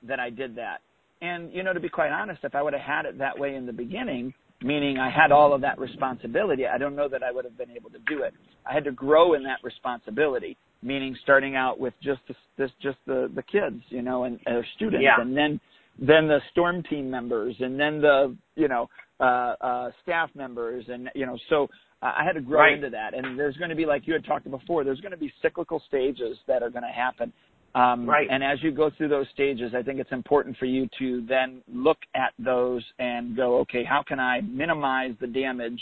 [0.08, 0.82] that I did that.
[1.22, 3.56] And you know, to be quite honest, if I would have had it that way
[3.56, 7.32] in the beginning, meaning I had all of that responsibility, I don't know that I
[7.32, 8.34] would have been able to do it.
[8.70, 12.98] I had to grow in that responsibility, meaning starting out with just the, this, just
[13.06, 15.22] the the kids, you know, and their students, yeah.
[15.22, 15.60] and then
[16.00, 18.89] then the storm team members, and then the you know
[19.20, 21.68] uh, uh, staff members, and you know so
[22.02, 22.74] I had to grow right.
[22.74, 23.14] into that.
[23.14, 24.84] And there's going to be like you had talked before.
[24.84, 27.34] There's going to be cyclical stages that are going to happen.
[27.76, 28.28] Um, right.
[28.30, 31.62] And as you go through those stages, I think it's important for you to then
[31.72, 35.80] look at those and go, okay, how can I minimize the damage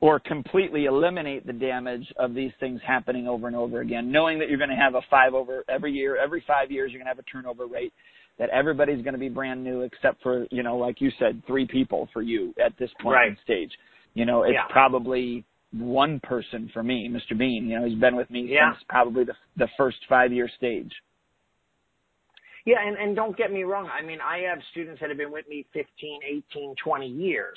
[0.00, 4.48] or completely eliminate the damage of these things happening over and over again, knowing that
[4.48, 7.16] you're going to have a five over every year, every five years, you're going to
[7.16, 7.92] have a turnover rate
[8.38, 11.66] that everybody's going to be brand new except for, you know, like you said, three
[11.66, 13.28] people for you at this point right.
[13.30, 13.70] in stage.
[14.14, 14.72] You know, it's yeah.
[14.72, 17.36] probably one person for me, Mr.
[17.36, 17.68] Bean.
[17.68, 18.72] You know, he's been with me yeah.
[18.72, 20.92] since probably the the first five year stage.
[22.64, 23.88] Yeah, and, and don't get me wrong.
[23.88, 26.20] I mean, I have students that have been with me 15,
[26.52, 27.56] 18, 20 years.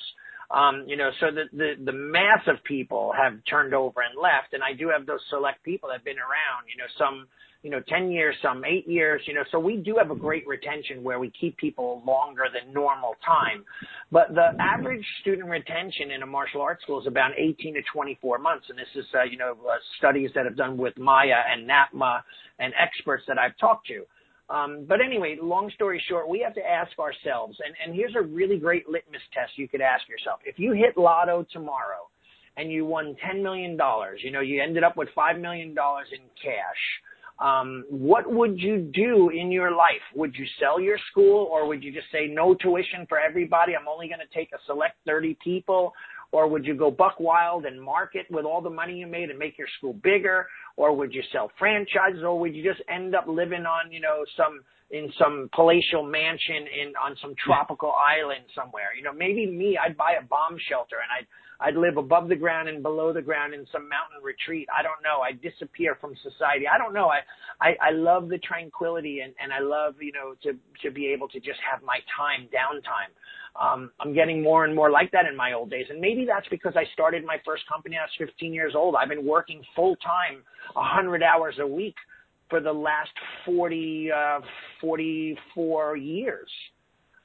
[0.50, 4.52] Um, you know, so the, the, the mass of people have turned over and left,
[4.54, 7.28] and I do have those select people that have been around, you know, some,
[7.62, 10.46] you know, 10 years, some eight years, you know, so we do have a great
[10.48, 13.64] retention where we keep people longer than normal time.
[14.10, 18.38] But the average student retention in a martial arts school is about 18 to 24
[18.38, 18.66] months.
[18.68, 22.22] And this is, uh, you know, uh, studies that have done with MAIA and NAPMA
[22.58, 24.04] and experts that I've talked to.
[24.50, 28.20] Um, but anyway, long story short, we have to ask ourselves, and, and here's a
[28.20, 30.40] really great litmus test you could ask yourself.
[30.44, 32.10] If you hit lotto tomorrow
[32.56, 33.78] and you won $10 million,
[34.18, 36.82] you know, you ended up with $5 million in cash,
[37.42, 40.04] um, what would you do in your life?
[40.14, 43.74] Would you sell your school or would you just say no tuition for everybody?
[43.74, 45.92] I'm only going to take a select 30 people.
[46.30, 49.38] Or would you go buck wild and market with all the money you made and
[49.38, 50.46] make your school bigger?
[50.76, 52.22] Or would you sell franchises?
[52.22, 54.60] Or would you just end up living on, you know, some,
[54.92, 58.92] in some palatial mansion in, on some tropical island somewhere?
[58.96, 61.26] You know, maybe me, I'd buy a bomb shelter and I'd,
[61.64, 64.68] I'd live above the ground and below the ground in some mountain retreat.
[64.76, 65.24] I don't know.
[65.24, 66.66] I'd disappear from society.
[66.68, 67.08] I don't know.
[67.08, 67.20] I,
[67.60, 71.28] I, I love the tranquility and, and I love, you know, to, to be able
[71.28, 73.10] to just have my time, downtime.
[73.56, 75.86] Um, I'm getting more and more like that in my old days.
[75.88, 77.96] And maybe that's because I started my first company.
[77.96, 78.94] I was 15 years old.
[78.96, 80.42] I've been working full time,
[80.74, 81.94] 100 hours a week
[82.52, 83.10] for the last
[83.46, 84.40] 40, uh,
[84.78, 86.50] 44 years.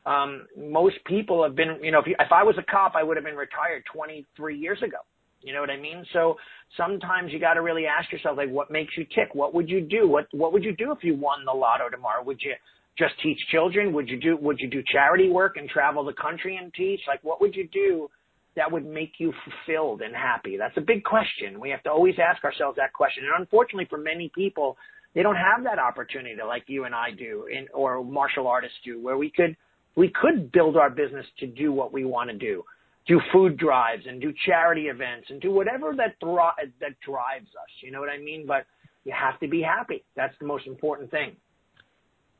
[0.05, 3.03] Um, most people have been, you know, if, you, if I was a cop, I
[3.03, 4.99] would have been retired 23 years ago.
[5.41, 6.05] You know what I mean?
[6.13, 6.38] So
[6.78, 9.34] sometimes you got to really ask yourself, like, what makes you tick?
[9.34, 10.07] What would you do?
[10.07, 12.23] What What would you do if you won the lotto tomorrow?
[12.23, 12.53] Would you
[12.97, 13.91] just teach children?
[13.93, 17.01] Would you do Would you do charity work and travel the country and teach?
[17.05, 18.09] Like, what would you do
[18.55, 20.55] that would make you fulfilled and happy?
[20.57, 21.59] That's a big question.
[21.59, 23.25] We have to always ask ourselves that question.
[23.25, 24.78] And unfortunately, for many people,
[25.16, 29.01] they don't have that opportunity like you and I do, in, or martial artists do,
[29.01, 29.55] where we could
[29.95, 32.64] we could build our business to do what we want to do,
[33.08, 37.70] do food drives and do charity events and do whatever that thri- that drives us.
[37.82, 38.45] You know what I mean?
[38.45, 38.66] But
[39.05, 40.03] you have to be happy.
[40.16, 41.36] That's the most important thing.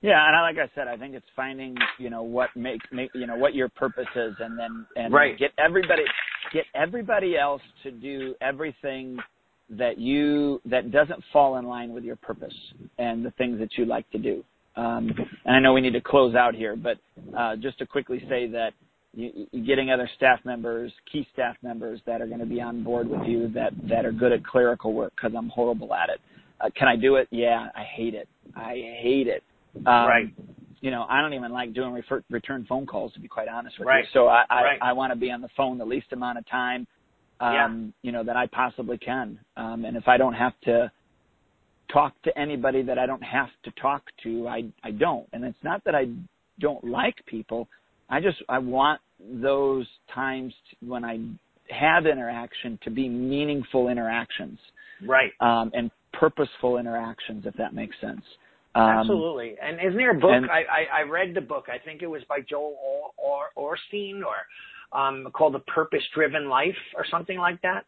[0.02, 3.10] Yeah, and I, like I said, I think it's finding you know what make make
[3.16, 5.38] you know what your purpose is, and then and right.
[5.40, 6.04] get everybody
[6.54, 9.18] get everybody else to do everything
[9.70, 12.54] that you that doesn't fall in line with your purpose
[12.98, 14.44] and the things that you like to do.
[14.76, 15.14] Um,
[15.46, 16.98] and I know we need to close out here, but
[17.38, 18.74] uh, just to quickly say that
[19.14, 23.10] you, getting other staff members, key staff members that are going to be on board
[23.10, 26.22] with you that that are good at clerical work because I'm horrible at it.
[26.62, 27.28] Uh, can I do it?
[27.32, 28.30] Yeah, I hate it.
[28.56, 29.44] I hate it.
[29.78, 30.34] Um, right.
[30.80, 33.80] You know, I don't even like doing refer- return phone calls to be quite honest
[33.80, 34.04] with right.
[34.04, 34.10] you.
[34.14, 34.80] So I I, right.
[34.82, 36.86] I want to be on the phone the least amount of time,
[37.40, 37.78] um, yeah.
[38.02, 39.40] you know, that I possibly can.
[39.56, 40.92] Um, and if I don't have to
[41.92, 45.28] talk to anybody that I don't have to talk to, I I don't.
[45.34, 46.06] And it's not that I
[46.60, 47.68] don't like people.
[48.10, 51.20] I just I want those times to, when I
[51.70, 54.60] have interaction to be meaningful interactions.
[55.06, 55.32] Right.
[55.42, 58.22] Um, and purposeful interactions, if that makes sense.
[58.76, 59.56] Um, Absolutely.
[59.62, 60.32] And isn't there a book?
[60.34, 61.66] and- I, I, I read the book.
[61.68, 64.36] I think it was by Joel or, or, Osteen or
[64.92, 67.86] um, called The Purpose Driven Life or something like that.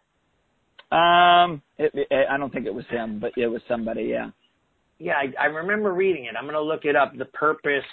[0.95, 4.03] Um, it, it, I don't think it was him, but it was somebody.
[4.03, 4.31] Yeah.
[4.97, 6.35] Yeah, I, I remember reading it.
[6.37, 7.15] I'm going to look it up.
[7.17, 7.85] The Purpose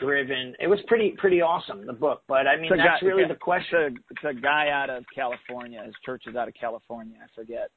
[0.00, 0.54] Driven.
[0.58, 2.22] It was pretty pretty awesome the book.
[2.26, 3.98] But I mean, that's guy- really the question.
[4.10, 5.82] It's a, it's a guy out of California.
[5.84, 7.16] His church is out of California.
[7.22, 7.70] I forget.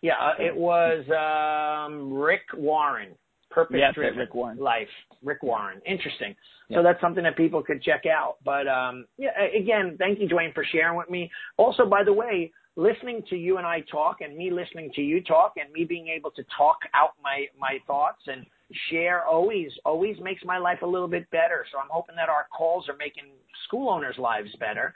[0.00, 3.10] Yeah, uh, it was um, Rick Warren.
[3.58, 4.58] Purpose Yes, Driven Rick Warren.
[4.58, 4.88] Life.
[5.22, 5.80] Rick Warren.
[5.84, 6.36] Interesting.
[6.68, 6.78] Yeah.
[6.78, 8.36] So that's something that people could check out.
[8.44, 11.30] But um, yeah, again, thank you, Duane, for sharing with me.
[11.56, 15.20] Also, by the way, listening to you and I talk, and me listening to you
[15.22, 18.46] talk, and me being able to talk out my my thoughts and
[18.90, 21.64] share always always makes my life a little bit better.
[21.72, 23.24] So I'm hoping that our calls are making
[23.66, 24.94] school owners' lives better.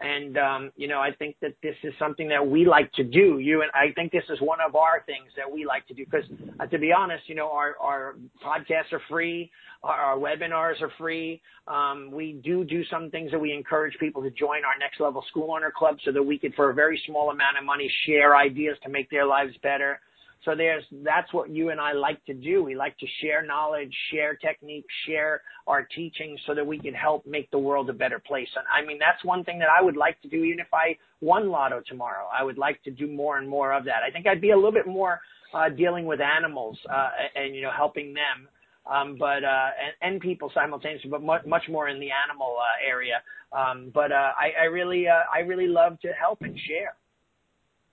[0.00, 3.38] And um, you know, I think that this is something that we like to do.
[3.38, 6.04] You and I think this is one of our things that we like to do
[6.04, 6.24] because,
[6.58, 9.52] uh, to be honest, you know, our our podcasts are free,
[9.84, 11.40] our, our webinars are free.
[11.68, 15.24] Um, we do do some things that we encourage people to join our next level
[15.30, 18.36] school owner club so that we could, for a very small amount of money, share
[18.36, 20.00] ideas to make their lives better.
[20.44, 22.62] So there's that's what you and I like to do.
[22.62, 27.26] We like to share knowledge, share techniques, share our teachings so that we can help
[27.26, 28.48] make the world a better place.
[28.56, 30.96] And I mean that's one thing that I would like to do even if I
[31.20, 32.26] won lotto tomorrow.
[32.36, 34.02] I would like to do more and more of that.
[34.06, 35.20] I think I'd be a little bit more
[35.54, 38.48] uh, dealing with animals uh, and you know helping them
[38.90, 42.88] um, but uh, and, and people simultaneously, but much, much more in the animal uh,
[42.88, 43.22] area.
[43.52, 46.94] Um, but uh, I, I really uh, I really love to help and share.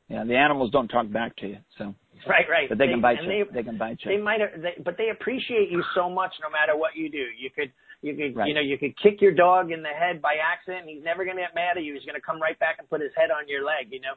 [0.10, 1.96] Yeah, the animals don't talk back to you, so.
[2.28, 2.70] Right, right.
[2.70, 3.28] But they, they can bite you.
[3.28, 4.12] They, they, can bite you.
[4.12, 7.26] They might, they, but they appreciate you so much, no matter what you do.
[7.38, 8.48] You could, you could, right.
[8.48, 10.88] you know, you could kick your dog in the head by accident.
[10.88, 11.94] He's never going to get mad at you.
[11.94, 13.90] He's going to come right back and put his head on your leg.
[13.92, 14.14] You know,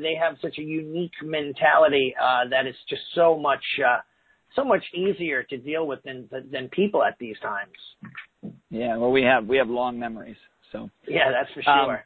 [0.00, 3.98] they have such a unique mentality uh, that it's just so much, uh,
[4.56, 8.54] so much easier to deal with than than people at these times.
[8.70, 10.36] Yeah, well, we have we have long memories,
[10.72, 10.90] so.
[11.06, 11.94] Yeah, that's for sure.
[11.96, 11.98] Um,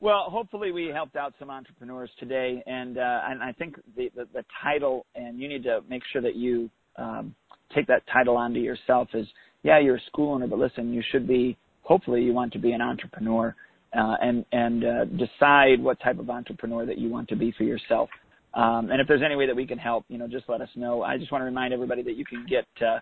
[0.00, 4.26] well, hopefully we helped out some entrepreneurs today, and uh, and I think the, the,
[4.32, 7.34] the title, and you need to make sure that you um,
[7.74, 9.08] take that title onto yourself.
[9.12, 9.26] Is
[9.62, 11.56] yeah, you're a school owner, but listen, you should be.
[11.82, 13.54] Hopefully, you want to be an entrepreneur,
[13.94, 17.64] uh, and and uh, decide what type of entrepreneur that you want to be for
[17.64, 18.08] yourself.
[18.54, 20.68] Um, and if there's any way that we can help, you know, just let us
[20.74, 21.02] know.
[21.02, 22.98] I just want to remind everybody that you can get uh,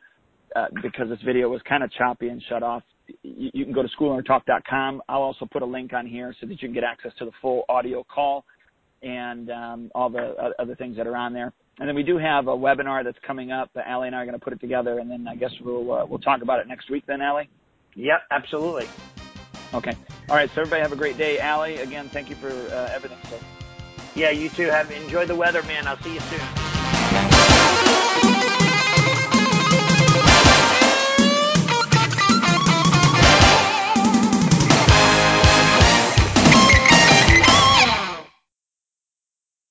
[0.59, 2.83] uh, because this video was kind of choppy and shut off
[3.23, 5.03] you can go to schoolownertalk.com.
[5.09, 7.33] I'll also put a link on here so that you can get access to the
[7.41, 8.45] full audio call
[9.03, 11.53] and um, all the other things that are on there.
[11.79, 13.71] And then we do have a webinar that's coming up.
[13.87, 16.05] Allie and I are going to put it together, and then I guess we'll uh,
[16.07, 17.05] we'll talk about it next week.
[17.07, 17.49] Then, Allie.
[17.95, 18.89] Yep, absolutely.
[19.75, 19.97] Okay.
[20.29, 20.51] All right.
[20.55, 21.39] So everybody have a great day.
[21.39, 23.19] Allie, again, thank you for uh, everything.
[23.31, 23.39] So.
[24.17, 24.67] Yeah, you too.
[24.67, 25.87] Have enjoy the weather, man.
[25.87, 26.68] I'll see you soon.